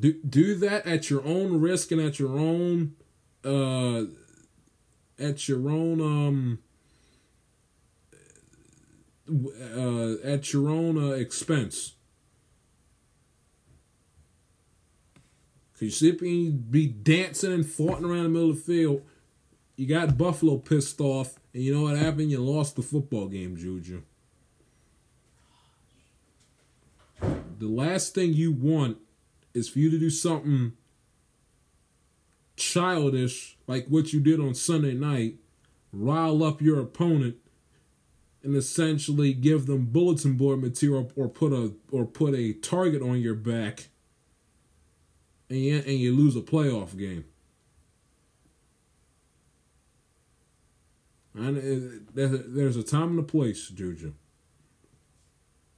[0.00, 2.94] Do do that at your own risk and at your own
[3.44, 4.04] uh
[5.18, 6.58] at your own um
[9.30, 11.94] uh at your own uh, expense.
[15.78, 19.02] Cause you and be dancing and farting around the middle of the field.
[19.76, 22.30] You got Buffalo pissed off, and you know what happened?
[22.30, 24.02] You lost the football game, Juju.
[27.20, 28.98] The last thing you want
[29.54, 30.72] is for you to do something
[32.56, 35.36] childish like what you did on Sunday night,
[35.92, 37.36] rile up your opponent,
[38.42, 43.20] and essentially give them bulletin board material or put a or put a target on
[43.20, 43.88] your back,
[45.48, 47.24] and you, and you lose a playoff game.
[51.34, 54.12] And there's a time and a place, Juju.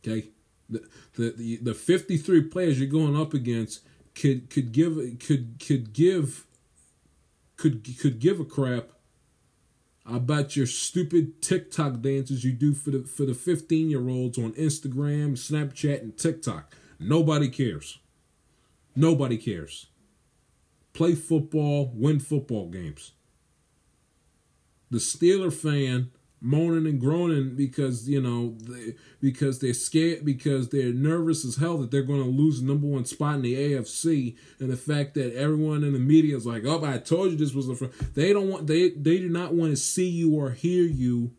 [0.04, 0.28] Okay
[0.72, 3.80] the the the 53 players you're going up against
[4.14, 6.46] could could give could could give
[7.56, 8.90] could could give a crap
[10.04, 14.52] about your stupid TikTok dances you do for the for the 15 year olds on
[14.52, 16.74] Instagram, Snapchat, and TikTok.
[16.98, 17.98] Nobody cares.
[18.94, 19.86] Nobody cares.
[20.92, 23.12] Play football, win football games.
[24.90, 26.10] The Steeler fan
[26.42, 31.78] moaning and groaning because you know they, because they're scared because they're nervous as hell
[31.78, 35.14] that they're going to lose the number one spot in the AFC and the fact
[35.14, 38.14] that everyone in the media is like oh I told you this was the front.
[38.14, 41.30] they don't want they they do not want to see you or hear you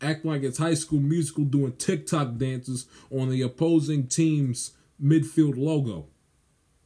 [0.00, 6.06] act like it's high school musical doing TikTok dances on the opposing team's midfield logo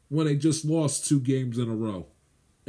[0.08, 2.06] when they just lost two games in a row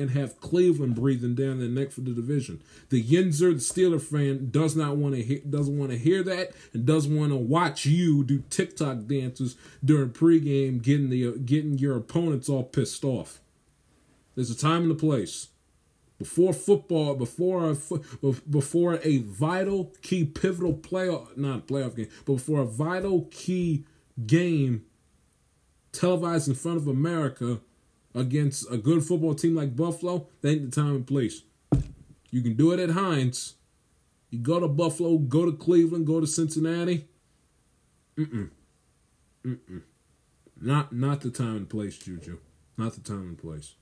[0.01, 2.61] and have Cleveland breathing down their neck for the division.
[2.89, 6.51] The Yinzer, the Steeler fan, does not want to hear, doesn't want to hear that,
[6.73, 11.97] and doesn't want to watch you do TikTok dances during pregame, getting the getting your
[11.97, 13.39] opponents all pissed off.
[14.35, 15.49] There's a time and a place.
[16.17, 17.75] Before football, before a
[18.49, 23.85] before a vital key pivotal playoff, not playoff game, but before a vital key
[24.27, 24.85] game
[25.91, 27.59] televised in front of America
[28.13, 31.43] against a good football team like Buffalo, that ain't the time and place.
[32.29, 33.55] You can do it at Heinz.
[34.29, 37.07] You go to Buffalo, go to Cleveland, go to Cincinnati.
[38.17, 38.49] Mm-mm.
[39.45, 39.81] Mm-mm.
[40.59, 42.37] Not not the time and place, Juju.
[42.77, 43.75] Not the time and place.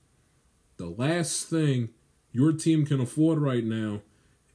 [0.78, 1.90] The last thing
[2.32, 4.02] your team can afford right now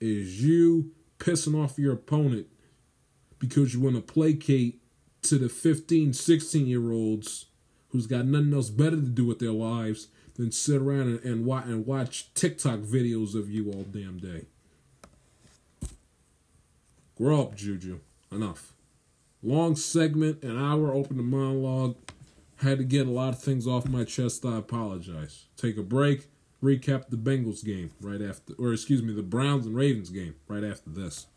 [0.01, 2.47] is you pissing off your opponent
[3.39, 4.81] because you want to placate
[5.22, 7.47] to the 15, 16 year olds
[7.95, 11.47] who's got nothing else better to do with their lives than sit around and, and,
[11.47, 14.47] watch, and watch TikTok videos of you all damn day.
[17.16, 18.01] Grow up, Juju.
[18.32, 18.72] Enough.
[19.45, 21.95] Long segment, an hour, open the monologue.
[22.57, 24.45] Had to get a lot of things off my chest.
[24.45, 25.45] I apologize.
[25.57, 26.26] Take a break.
[26.61, 30.64] Recap the Bengals game right after, or excuse me, the Browns and Ravens game right
[30.64, 31.28] after this.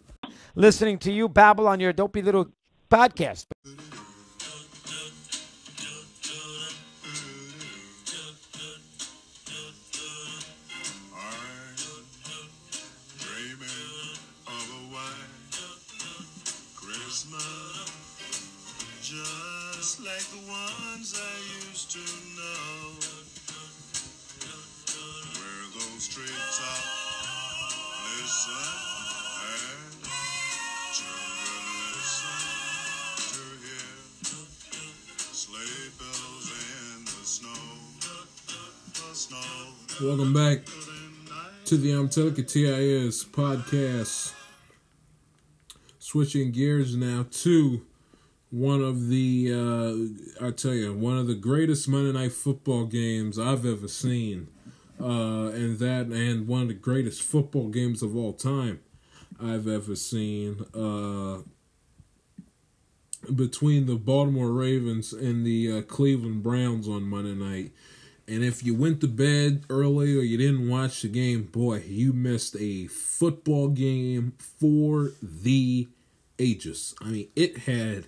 [0.55, 2.49] Listening to you babble on your dopey little
[2.89, 3.45] podcast.
[40.07, 40.59] Welcome back
[41.65, 44.31] to the Amtelica TIS podcast.
[45.99, 47.85] Switching gears now to
[48.49, 53.37] one of the, uh, I tell you, one of the greatest Monday Night Football games
[53.37, 54.47] I've ever seen.
[54.97, 58.79] Uh, and that, and one of the greatest football games of all time
[59.43, 60.65] I've ever seen.
[60.73, 61.39] Uh,
[63.35, 67.73] between the Baltimore Ravens and the uh, Cleveland Browns on Monday night
[68.27, 72.11] And if you went to bed early or you didn't watch the game, boy, you
[72.11, 75.87] missed a football game for the
[76.37, 76.93] ages.
[77.01, 78.07] I mean, it had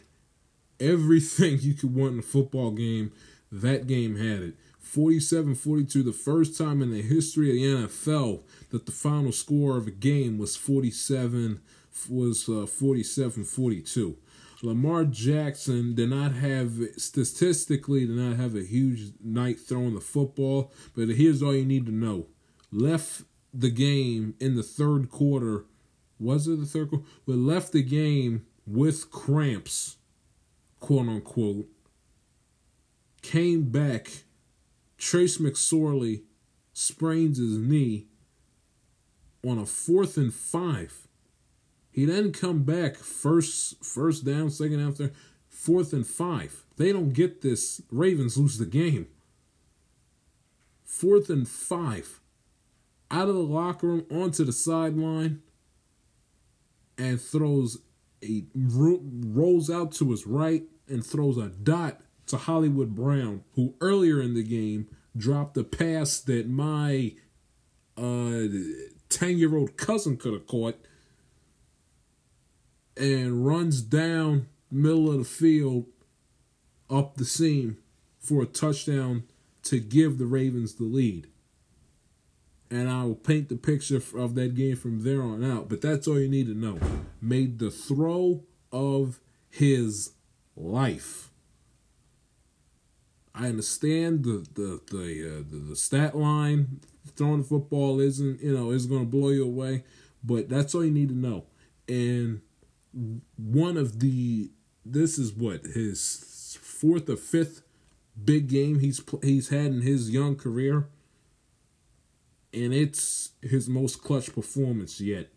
[0.79, 3.13] everything you could want in a football game.
[3.51, 4.55] That game had it.
[4.79, 8.41] 47 42, the first time in the history of the NFL
[8.71, 11.61] that the final score of a game was 47
[12.09, 14.17] was uh, 47 42.
[14.61, 20.73] Lamar Jackson did not have statistically did not have a huge night throwing the football,
[20.95, 22.27] but here's all you need to know:
[22.71, 25.65] left the game in the third quarter.
[26.19, 27.05] Was it the third quarter?
[27.25, 29.97] But left the game with cramps,
[30.79, 31.67] quote unquote.
[33.21, 34.23] Came back.
[34.97, 36.23] Trace McSorley
[36.73, 38.07] sprains his knee
[39.47, 41.07] on a fourth and five
[41.91, 45.11] he then come back first first down, second after,
[45.47, 46.65] fourth and five.
[46.77, 47.81] They don't get this.
[47.91, 49.07] Ravens lose the game.
[50.83, 52.21] Fourth and five.
[53.11, 55.41] Out of the locker room onto the sideline
[56.97, 57.79] and throws
[58.23, 64.21] a rolls out to his right and throws a dot to Hollywood Brown, who earlier
[64.21, 64.87] in the game
[65.17, 67.13] dropped a pass that my
[67.97, 68.47] uh
[69.09, 70.79] 10 year old cousin could have caught
[72.99, 75.85] and runs down middle of the field
[76.89, 77.77] up the seam
[78.19, 79.23] for a touchdown
[79.63, 81.27] to give the Ravens the lead.
[82.69, 85.69] And I will paint the picture of that game from there on out.
[85.69, 86.77] But that's all you need to know.
[87.19, 89.19] Made the throw of
[89.49, 90.11] his
[90.55, 91.29] life.
[93.33, 96.81] I understand the the the uh, the, the, stat line
[97.15, 99.83] throwing the football isn't you know is going to blow you away,
[100.23, 101.45] but that's all you need to know.
[101.87, 102.41] And
[102.93, 104.51] one of the
[104.85, 107.61] this is what his fourth or fifth
[108.23, 110.87] big game he's he's had in his young career.
[112.51, 115.29] And it's his most clutch performance yet.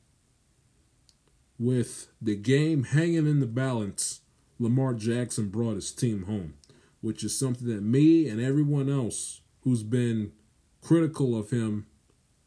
[1.59, 4.21] With the game hanging in the balance
[4.59, 6.55] Lamar Jackson brought his team home
[7.03, 10.33] which is something that me and everyone else who's been
[10.81, 11.87] critical of him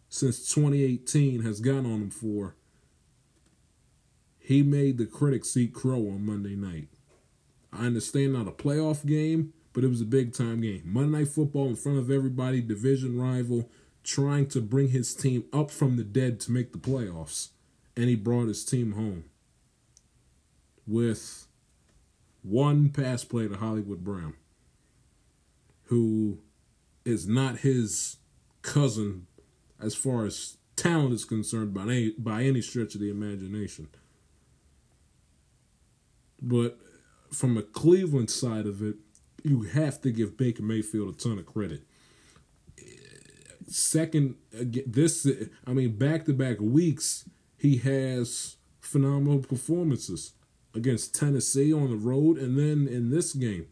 [0.09, 2.55] since 2018 has gotten on him for
[4.45, 6.87] he made the critics eat crow on Monday night.
[7.73, 10.83] I understand not a playoff game, but it was a big time game.
[10.85, 13.69] Monday Night Football in front of everybody, division rival,
[14.03, 17.49] trying to bring his team up from the dead to make the playoffs.
[17.97, 19.23] And he brought his team home
[20.85, 21.47] with
[22.43, 24.35] one pass play to Hollywood Brown,
[25.85, 26.37] who
[27.03, 28.17] is not his
[28.61, 29.25] cousin
[29.81, 33.87] as far as talent is concerned by any, by any stretch of the imagination.
[36.41, 36.77] But
[37.31, 38.95] from a Cleveland side of it,
[39.43, 41.83] you have to give Baker Mayfield a ton of credit.
[43.67, 45.27] Second, this
[45.65, 47.27] I mean, back to back weeks,
[47.57, 50.33] he has phenomenal performances
[50.73, 53.67] against Tennessee on the road, and then in this game,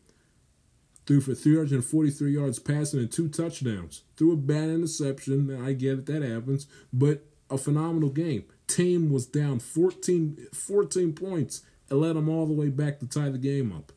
[1.06, 4.04] threw for 343 yards passing and two touchdowns.
[4.16, 5.62] Threw a bad interception.
[5.64, 8.46] I get it, that happens, but a phenomenal game.
[8.68, 11.62] Team was down 14, 14 points
[11.94, 13.92] led them all the way back to tie the game up.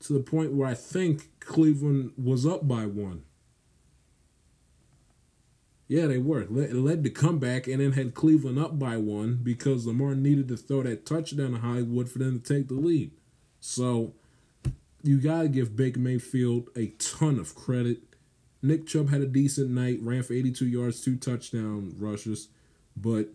[0.00, 3.24] To the point where I think Cleveland was up by one.
[5.88, 6.42] Yeah, they were.
[6.42, 10.56] It led to comeback and then had Cleveland up by one because Lamar needed to
[10.56, 13.10] throw that touchdown to Hollywood for them to take the lead.
[13.58, 14.14] So
[15.02, 17.98] you got to give Baker Mayfield a ton of credit.
[18.62, 22.48] Nick Chubb had a decent night, ran for 82 yards, two touchdown rushes,
[22.96, 23.30] but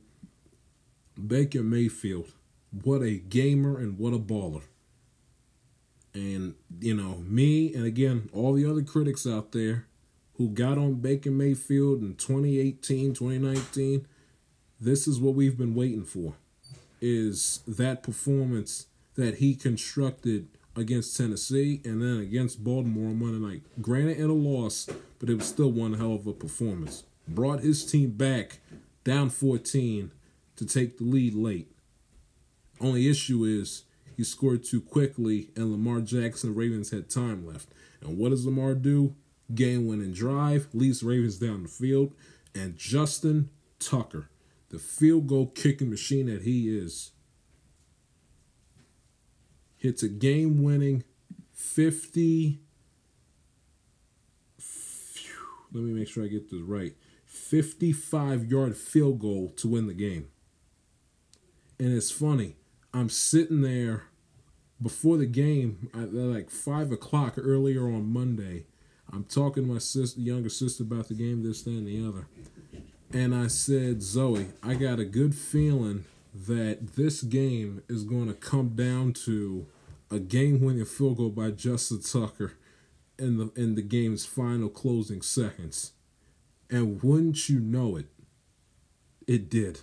[1.27, 2.31] Baker Mayfield
[2.83, 4.63] what a gamer and what a baller.
[6.13, 9.87] And, you know, me and again, all the other critics out there
[10.35, 14.07] who got on Baker Mayfield in 2018, 2019,
[14.79, 16.33] this is what we've been waiting for.
[17.01, 23.63] Is that performance that he constructed against Tennessee and then against Baltimore on Monday night.
[23.81, 24.87] Granted, in a loss,
[25.19, 27.03] but it was still one hell of a performance.
[27.27, 28.59] Brought his team back
[29.03, 30.11] down 14
[30.57, 31.71] to take the lead late.
[32.79, 33.83] Only issue is
[34.15, 37.69] he scored too quickly, and Lamar Jackson Ravens had time left.
[38.01, 39.15] And what does Lamar do?
[39.53, 42.13] Game winning drive, leads Ravens down the field,
[42.53, 43.49] and Justin
[43.79, 44.29] Tucker,
[44.69, 47.11] the field goal kicking machine that he is,
[49.77, 51.03] hits a game winning
[51.53, 52.59] 50.
[55.71, 56.93] Let me make sure I get this right.
[57.25, 60.29] 55 yard field goal to win the game.
[61.77, 62.55] And it's funny
[62.95, 64.03] I'm sitting there
[64.81, 68.67] before the game at like five o'clock earlier on Monday.
[69.11, 72.27] I'm talking to my sister, younger sister about the game, this, that, and the other.
[73.11, 78.33] And I said, Zoe, I got a good feeling that this game is going to
[78.33, 79.67] come down to
[80.09, 82.53] a game-winning field goal by Justin Tucker
[83.19, 85.91] in the in the game's final closing seconds.
[86.69, 88.05] And wouldn't you know it,
[89.27, 89.81] it did.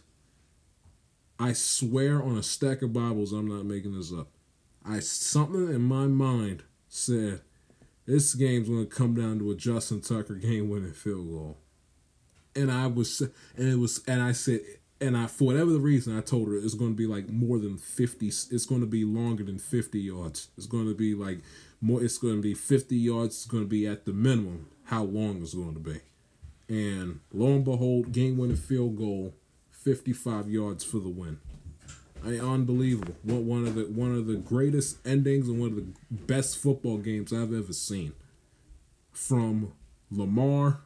[1.43, 4.29] I swear on a stack of Bibles, I'm not making this up.
[4.85, 7.41] I something in my mind said
[8.07, 11.59] this game's to come down to a Justin Tucker game-winning field goal,
[12.55, 13.23] and I was
[13.57, 14.61] and it was and I said
[15.01, 17.77] and I for whatever the reason I told her it's to be like more than
[17.77, 18.29] fifty.
[18.29, 20.49] It's to be longer than fifty yards.
[20.57, 21.41] It's to be like
[21.81, 22.05] more.
[22.05, 23.35] It's to be fifty yards.
[23.35, 26.03] It's to be at the minimum how long it's going to be.
[26.69, 29.35] And lo and behold, game-winning field goal,
[29.85, 31.39] fifty-five yards for the win.
[32.25, 33.15] I mean, unbelievable.
[33.23, 37.33] One of the one of the greatest endings and one of the best football games
[37.33, 38.13] I've ever seen.
[39.13, 39.73] From
[40.11, 40.81] Lamar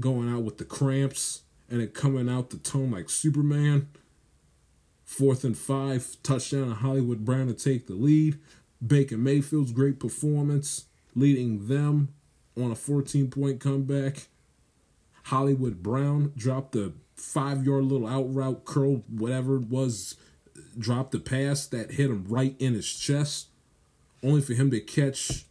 [0.00, 3.88] going out with the cramps and it coming out the tone like Superman.
[5.04, 8.38] Fourth and five, touchdown on Hollywood Brown to take the lead.
[8.86, 12.14] Baker Mayfield's great performance, leading them
[12.56, 14.28] on a 14 point comeback.
[15.24, 20.16] Hollywood Brown dropped a five yard little out route curl, whatever it was,
[20.78, 23.48] dropped the pass that hit him right in his chest,
[24.22, 25.46] only for him to catch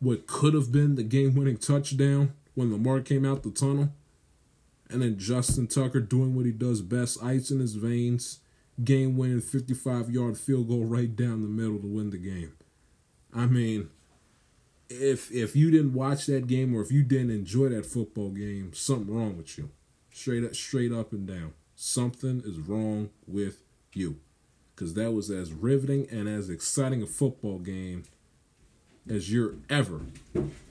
[0.00, 3.90] what could have been the game winning touchdown when Lamar came out the tunnel.
[4.90, 8.40] And then Justin Tucker doing what he does best, ice in his veins,
[8.82, 12.52] game winning 55 yard field goal right down the middle to win the game.
[13.34, 13.90] I mean,
[14.88, 18.72] if if you didn't watch that game or if you didn't enjoy that football game,
[18.72, 19.70] something wrong with you.
[20.18, 21.52] Straight up straight up and down.
[21.76, 23.62] Something is wrong with
[23.92, 24.18] you.
[24.74, 28.02] Cause that was as riveting and as exciting a football game
[29.08, 30.00] as you're ever,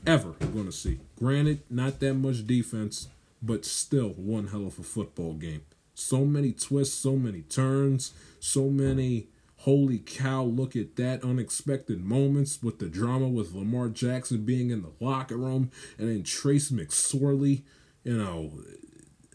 [0.05, 0.99] ever gonna see.
[1.17, 3.07] Granted, not that much defense,
[3.41, 5.61] but still one hell of a football game.
[5.95, 9.27] So many twists, so many turns, so many
[9.59, 14.81] holy cow, look at that unexpected moments with the drama with Lamar Jackson being in
[14.81, 17.63] the locker room and then Trace McSorley,
[18.03, 18.51] you know,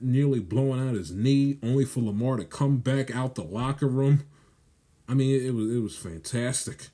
[0.02, 4.24] nearly blowing out his knee, only for Lamar to come back out the locker room.
[5.08, 6.88] I mean, it, was it was fantastic.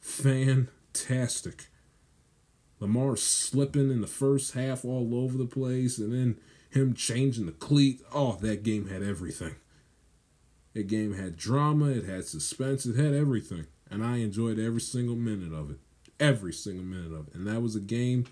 [0.00, 1.66] Fantastic.
[2.78, 6.38] Lamar slipping in the first half all over the place, and then
[6.70, 8.02] him changing the cleat.
[8.12, 9.56] Oh, that game had everything.
[10.74, 13.66] That game had drama, it had suspense, it had everything.
[13.90, 15.78] And I enjoyed every single minute of it.
[16.20, 17.34] Every single minute of it.
[17.34, 18.26] And that was a game,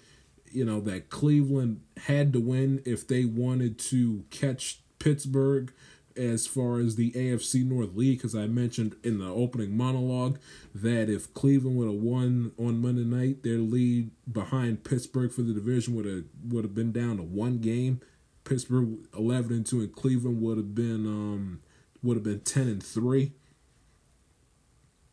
[0.55, 5.73] you know, that Cleveland had to win if they wanted to catch Pittsburgh
[6.17, 10.39] as far as the AFC North League, because I mentioned in the opening monologue
[10.75, 15.53] that if Cleveland would have won on Monday night, their lead behind Pittsburgh for the
[15.53, 18.01] division would have would have been down to one game.
[18.45, 21.61] Pittsburgh eleven and two, and Cleveland would have been um
[22.03, 23.33] would have been ten and three.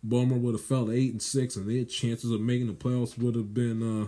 [0.03, 3.17] Baltimore would have fell to eight and six, and their chances of making the playoffs
[3.17, 4.07] would have been uh,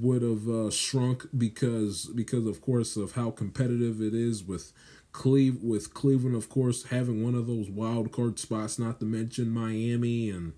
[0.00, 4.72] would have uh, shrunk because because of course of how competitive it is with
[5.14, 8.78] Cleve with Cleveland, of course, having one of those wild card spots.
[8.78, 10.52] Not to mention Miami and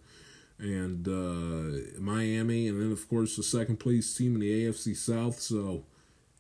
[0.59, 5.39] and uh, Miami, and then of course the second place team in the AFC South.
[5.41, 5.84] So,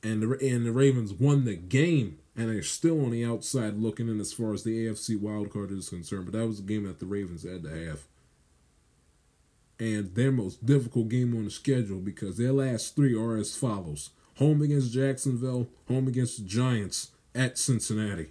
[0.02, 4.08] and the and the Ravens won the game, and they're still on the outside looking
[4.08, 6.24] in as far as the AFC wild card is concerned.
[6.24, 8.00] But that was a game that the Ravens had to have.
[9.78, 14.10] And their most difficult game on the schedule because their last three are as follows:
[14.36, 18.30] home against Jacksonville, home against the Giants, at Cincinnati.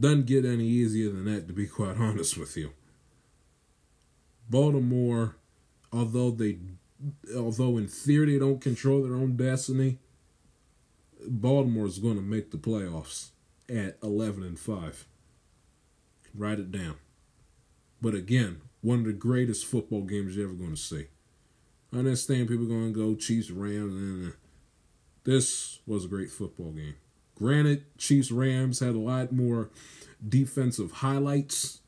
[0.00, 2.72] Doesn't get any easier than that, to be quite honest with you.
[4.50, 5.36] Baltimore,
[5.92, 6.58] although they,
[7.36, 9.98] although in theory they don't control their own destiny,
[11.26, 13.30] Baltimore is going to make the playoffs
[13.68, 15.06] at eleven and five.
[16.34, 16.96] Write it down.
[18.00, 21.06] But again, one of the greatest football games you're ever going to see.
[21.92, 24.34] I understand people going to go Chiefs, Rams, and
[25.24, 26.94] this was a great football game.
[27.34, 29.70] Granted, Chiefs Rams had a lot more
[30.26, 31.80] defensive highlights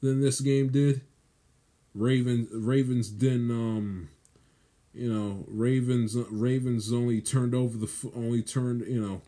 [0.00, 1.02] than this game did.
[1.94, 4.10] Ravens Ravens didn't um
[4.92, 9.22] you know Ravens Ravens only turned over the only turned you know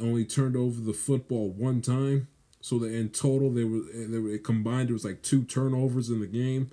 [0.00, 2.28] only turned over the football one time.
[2.60, 4.88] So that in total they were eh, they were combined.
[4.88, 6.70] There was like two turnovers in the game,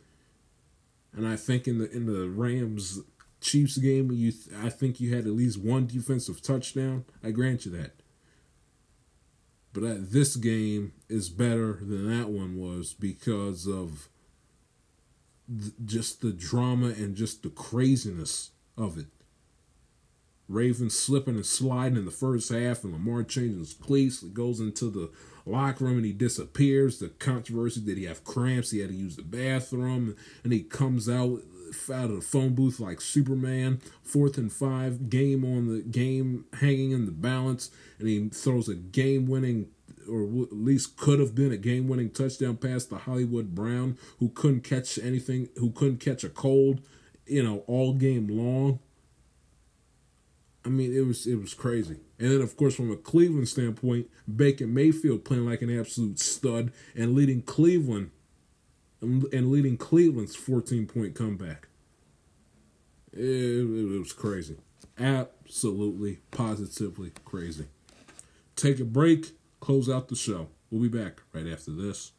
[1.14, 3.02] and I think in the in the Rams
[3.42, 4.34] Chiefs game, you
[4.64, 7.06] I think you had at least one defensive touchdown.
[7.24, 7.92] I grant you that.
[9.76, 14.08] But this game is better than that one was because of
[15.50, 19.08] th- just the drama and just the craziness of it.
[20.48, 24.22] Ravens slipping and sliding in the first half, and Lamar changes cleats.
[24.22, 25.12] He goes into the
[25.46, 27.00] locker room and he disappears.
[27.00, 31.08] The controversy that he have cramps, he had to use the bathroom, and he comes
[31.10, 31.42] out
[31.92, 33.82] out of the phone booth like Superman.
[34.04, 38.76] Fourth and five, game on the game hanging in the balance, and he throws a
[38.76, 39.68] game-winning,
[40.10, 44.62] or at least could have been a game-winning touchdown pass to Hollywood Brown, who couldn't
[44.62, 46.82] catch anything, who couldn't catch a cold,
[47.26, 48.80] you know, all game long.
[50.66, 51.98] I mean, it was it was crazy.
[52.18, 56.72] And then, of course, from a Cleveland standpoint, Baker Mayfield playing like an absolute stud
[56.96, 58.12] and leading Cleveland
[59.02, 61.68] and leading Cleveland's 14 point comeback.
[63.14, 64.58] It, it, was crazy.
[65.00, 67.68] Absolutely, positively crazy.
[68.56, 70.48] Take a break, close out the show.
[70.70, 72.12] We'll be back right after this.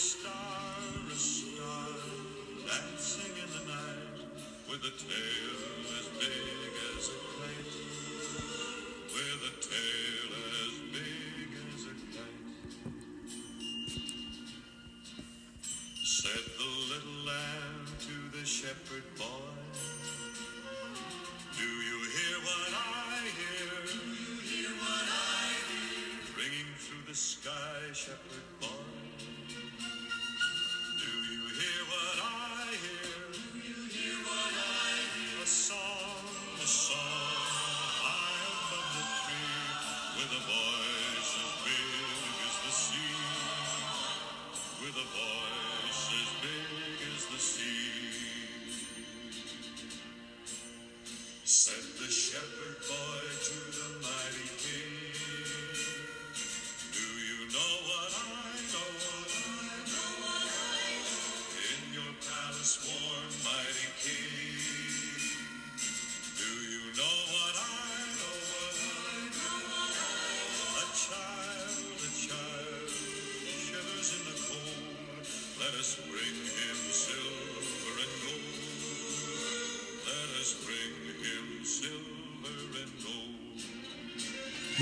[0.00, 0.32] star,
[1.12, 1.88] a star,
[2.66, 4.16] dancing in the night,
[4.70, 5.60] with a tail
[5.98, 7.76] as big as a kite,
[9.12, 10.09] with a tail.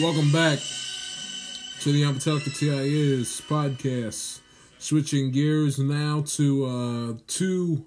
[0.01, 0.61] Welcome back
[1.81, 4.39] to the Amatelica TIS podcast.
[4.79, 7.85] Switching gears now to uh, two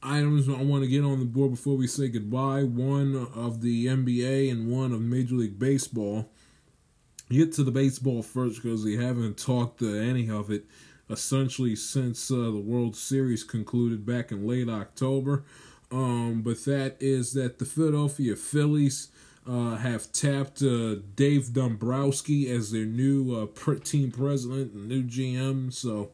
[0.00, 2.62] items I want to get on the board before we say goodbye.
[2.62, 6.30] One of the NBA and one of Major League Baseball.
[7.30, 10.66] Get to the baseball first because we haven't talked uh, any of it
[11.10, 15.42] essentially since uh, the World Series concluded back in late October.
[15.90, 19.08] Um, but that is that the Philadelphia Phillies
[19.46, 25.72] uh, have tapped uh, Dave Dombrowski as their new uh, team president and new GM.
[25.72, 26.10] So,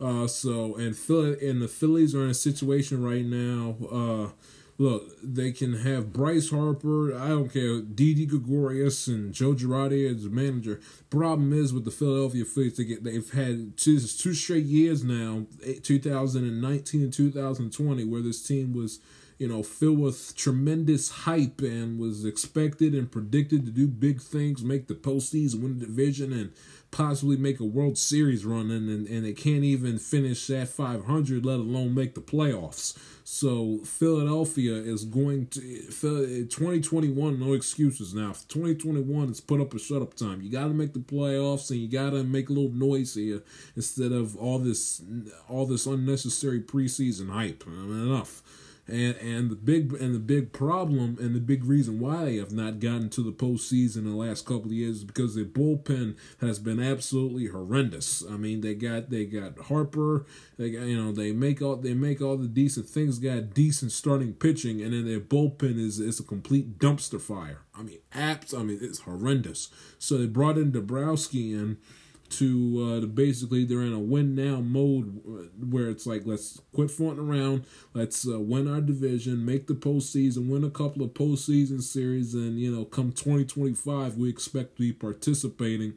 [0.00, 3.76] uh, so and Philly and the Phillies are in a situation right now.
[3.90, 4.30] Uh,
[4.78, 7.14] look, they can have Bryce Harper.
[7.16, 7.82] I don't care.
[7.82, 10.80] Didi Gregorius and Joe Girardi as manager.
[11.10, 15.46] Problem is with the Philadelphia Phillies, they get they've had two, two straight years now,
[15.82, 19.00] 2019 and 2020, where this team was
[19.40, 24.62] you know, filled with tremendous hype and was expected and predicted to do big things,
[24.62, 26.52] make the postseason, win the division, and
[26.90, 28.70] possibly make a World Series run.
[28.70, 32.98] And, and, and they can't even finish at 500, let alone make the playoffs.
[33.24, 37.40] So Philadelphia is going to 2021.
[37.40, 38.32] No excuses now.
[38.48, 40.42] 2021 is put up a shut up time.
[40.42, 43.42] You got to make the playoffs and you got to make a little noise here
[43.74, 45.00] instead of all this
[45.48, 47.64] all this unnecessary preseason hype.
[47.66, 48.42] I mean, enough.
[48.90, 52.52] And and the big and the big problem and the big reason why they have
[52.52, 56.16] not gotten to the postseason in the last couple of years is because their bullpen
[56.40, 58.24] has been absolutely horrendous.
[58.28, 60.26] I mean, they got they got Harper,
[60.58, 63.92] they got you know they make all they make all the decent things, got decent
[63.92, 67.62] starting pitching, and then their bullpen is is a complete dumpster fire.
[67.74, 68.58] I mean, apps.
[68.58, 69.70] I mean, it's horrendous.
[69.98, 71.76] So they brought in Dombrowski and
[72.30, 75.20] to, uh, to basically they're in a win now mode
[75.70, 80.48] where it's like let's quit fronting around, let's uh, win our division, make the postseason,
[80.48, 84.92] win a couple of postseason series, and you know come 2025 we expect to be
[84.92, 85.94] participating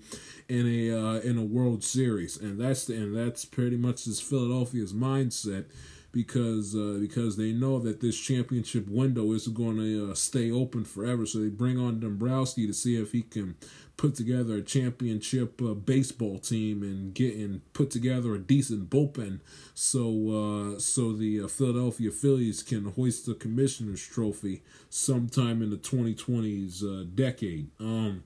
[0.50, 4.20] in a uh, in a World Series, and that's the, and that's pretty much this
[4.20, 5.66] Philadelphia's mindset
[6.14, 10.86] because uh, because they know that this championship window is going to uh, stay open
[10.86, 11.26] forever.
[11.26, 13.56] So they bring on Dombrowski to see if he can
[13.98, 19.40] put together a championship uh, baseball team and get and put together a decent bullpen,
[19.74, 25.78] so uh, so the uh, Philadelphia Phillies can hoist the Commissioner's Trophy sometime in the
[25.78, 27.70] 2020s uh, decade.
[27.80, 28.24] Um,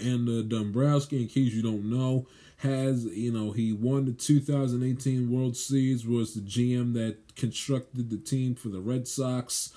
[0.00, 2.26] and uh, Dombrowski, in case you don't know,
[2.58, 6.06] has you know he won the 2018 World Series.
[6.06, 9.72] Was the GM that constructed the team for the Red Sox.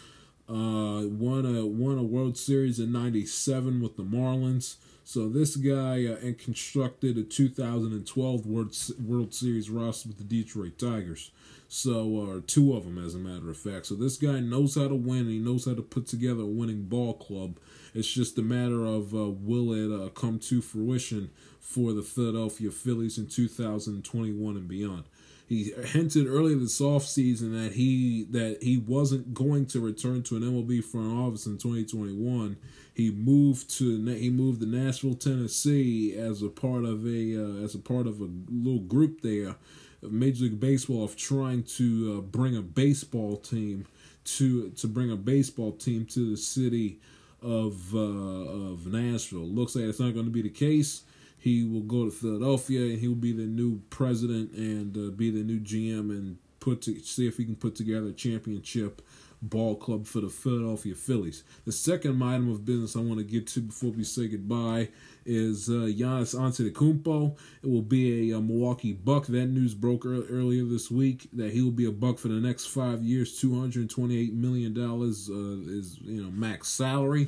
[0.48, 4.76] Uh, won a won a World Series in '97 with the Marlins.
[5.04, 10.78] So this guy uh, and constructed a 2012 World World Series roster with the Detroit
[10.78, 11.32] Tigers.
[11.68, 13.88] So, or uh, two of them, as a matter of fact.
[13.88, 15.28] So this guy knows how to win.
[15.28, 17.58] he knows how to put together a winning ball club.
[17.94, 22.70] It's just a matter of uh, will it uh, come to fruition for the Philadelphia
[22.70, 25.06] Phillies in 2021 and beyond.
[25.48, 30.42] He hinted earlier this offseason that he that he wasn't going to return to an
[30.42, 32.58] MLB front office in 2021.
[32.94, 37.76] He moved to he moved to Nashville, Tennessee as a part of a uh, as
[37.76, 39.56] a part of a little group there,
[40.02, 43.86] Major League Baseball of trying to uh, bring a baseball team
[44.24, 47.00] to to bring a baseball team to the city
[47.44, 49.42] of uh, of Nashville.
[49.42, 51.04] Looks like it's not going to be the case.
[51.46, 55.30] He will go to Philadelphia and he will be the new president and uh, be
[55.30, 59.04] the new GM and put to see if he can put together a championship
[59.44, 61.44] ball club for the Philadelphia Phillies.
[61.66, 64.90] The second item of business I want to get to before we say goodbye
[65.24, 67.38] is uh, Giannis Antetokounmpo.
[67.62, 69.28] It will be a, a, Milwaukee Buck.
[69.28, 72.70] That news broke earlier this week that he will be a Buck for the next
[72.70, 73.40] five years.
[73.40, 77.28] Two hundred twenty-eight million dollars uh, is you know max salary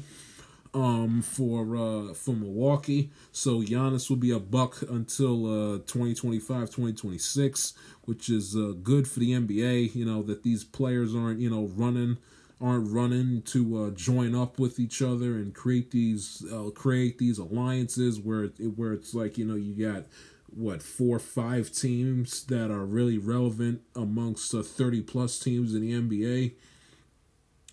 [0.73, 3.11] um for uh for Milwaukee.
[3.31, 5.45] So Giannis will be a buck until
[5.75, 7.73] uh 2025, 2026,
[8.05, 11.65] which is uh good for the NBA, you know, that these players aren't, you know,
[11.75, 12.17] running
[12.59, 17.37] aren't running to uh, join up with each other and create these uh, create these
[17.37, 20.05] alliances where it, where it's like, you know, you got
[20.49, 25.91] what four five teams that are really relevant amongst uh, 30 plus teams in the
[25.91, 26.53] NBA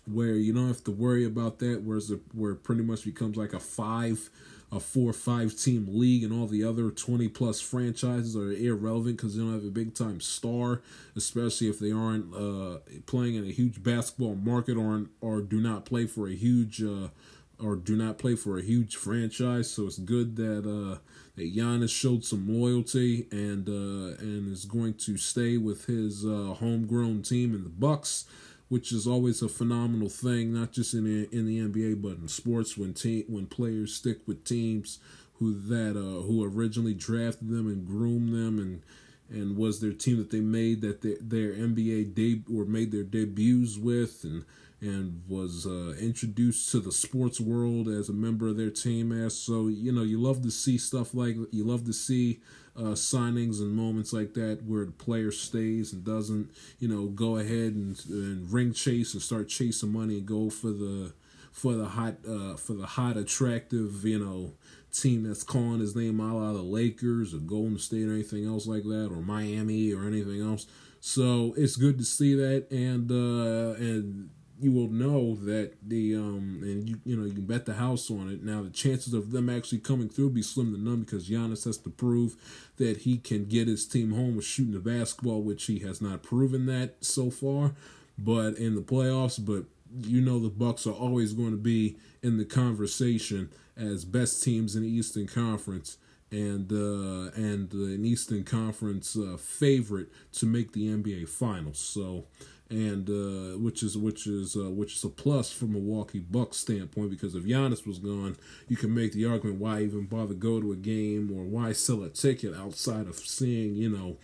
[0.07, 1.81] where you don't have to worry about that.
[1.83, 4.29] Whereas the, where it pretty much becomes like a five,
[4.71, 9.35] a four five team league, and all the other twenty plus franchises are irrelevant because
[9.35, 10.81] they don't have a big time star,
[11.15, 15.85] especially if they aren't uh, playing in a huge basketball market or or do not
[15.85, 16.81] play for a huge.
[16.81, 17.09] Uh,
[17.57, 20.97] or do not play for a huge franchise, so it's good that uh,
[21.35, 26.55] that Giannis showed some loyalty and uh, and is going to stay with his uh,
[26.59, 28.25] homegrown team in the Bucks
[28.67, 32.27] which is always a phenomenal thing, not just in the, in the NBA but in
[32.27, 34.99] sports when te- when players stick with teams
[35.39, 38.81] who that uh, who originally drafted them and groomed them and
[39.29, 43.03] and was their team that they made that their, their NBA deb or made their
[43.03, 44.45] debuts with and
[44.81, 49.37] and was uh, introduced to the sports world as a member of their team as.
[49.37, 52.39] So you know you love to see stuff like you love to see
[52.77, 56.49] uh, signings and moments like that where the player stays and doesn't,
[56.79, 60.67] you know, go ahead and, and ring chase and start chasing money and go for
[60.67, 61.13] the
[61.51, 64.51] for the hot uh, for the hot attractive you know
[64.91, 68.67] team that's calling his name out of the Lakers or Golden State or anything else
[68.67, 70.67] like that or Miami or anything else.
[70.99, 74.29] So it's good to see that and uh, and
[74.59, 78.09] you will know that the um and you you know you can bet the house
[78.09, 78.43] on it.
[78.43, 81.77] Now the chances of them actually coming through be slim to none because Giannis has
[81.79, 82.35] to prove
[82.77, 86.23] that he can get his team home with shooting the basketball, which he has not
[86.23, 87.73] proven that so far.
[88.17, 89.65] But in the playoffs, but
[90.07, 94.75] you know the Bucks are always going to be in the conversation as best teams
[94.75, 95.97] in the Eastern Conference
[96.31, 101.79] and uh, and uh, an Eastern Conference uh, favorite to make the NBA Finals.
[101.79, 102.25] So
[102.69, 106.57] and uh, which is which is uh, which is a plus from a Milwaukee Bucks
[106.57, 108.37] standpoint because if Giannis was gone,
[108.67, 112.01] you can make the argument why even bother go to a game or why sell
[112.03, 114.17] a ticket outside of seeing you know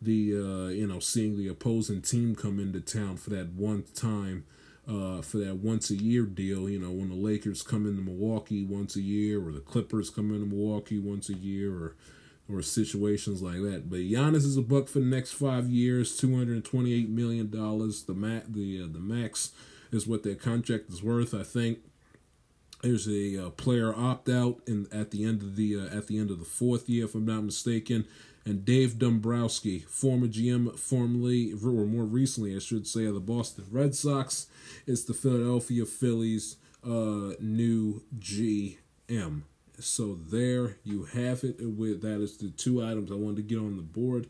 [0.00, 4.44] the uh, you know seeing the opposing team come into town for that one time.
[4.86, 8.64] Uh, for that once a year deal, you know, when the Lakers come into Milwaukee
[8.64, 11.94] once a year, or the Clippers come into Milwaukee once a year, or
[12.50, 13.90] or situations like that.
[13.90, 18.04] But Giannis is a buck for the next five years, two hundred twenty-eight million dollars.
[18.04, 19.52] The max, the uh, the max
[19.92, 21.34] is what their contract is worth.
[21.34, 21.78] I think
[22.82, 26.18] there's a uh, player opt out in at the end of the uh, at the
[26.18, 28.06] end of the fourth year, if I'm not mistaken.
[28.44, 33.66] And Dave Dombrowski, former GM, formerly or more recently, I should say, of the Boston
[33.70, 34.46] Red Sox,
[34.86, 39.42] is the Philadelphia Phillies' uh, new GM.
[39.80, 41.56] So there you have it.
[41.60, 44.26] With that is the two items I wanted to get on the board.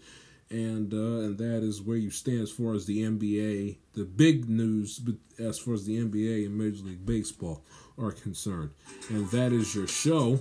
[0.51, 4.49] and uh, and that is where you stand as far as the NBA, the big
[4.49, 5.01] news,
[5.39, 7.63] as far as the NBA and Major League Baseball
[7.99, 8.71] are concerned,
[9.09, 10.41] and that is your show.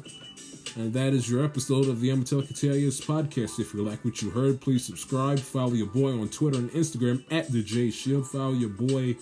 [0.75, 3.57] And that is your episode of the Amatelica TIS podcast.
[3.57, 5.39] If you like what you heard, please subscribe.
[5.39, 8.27] Follow your boy on Twitter and Instagram at the J Shield.
[8.27, 9.15] Follow your boy,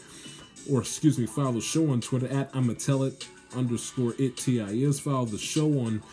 [0.69, 3.25] or excuse me, follow the show on Twitter at Amatelit
[3.55, 4.99] underscore it TIS.
[4.99, 6.03] Follow the show on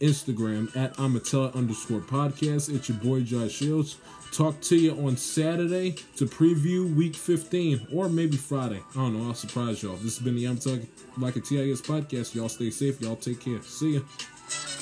[0.00, 2.74] Instagram at Amatella underscore podcast.
[2.74, 3.96] It's your boy Josh Shields.
[4.32, 8.80] Talk to you on Saturday to preview week 15 or maybe Friday.
[8.92, 9.26] I don't know.
[9.26, 9.96] I'll surprise y'all.
[9.96, 10.86] This has been the Amatella
[11.18, 12.34] Like a TIS podcast.
[12.34, 13.00] Y'all stay safe.
[13.00, 13.60] Y'all take care.
[13.62, 14.79] See ya.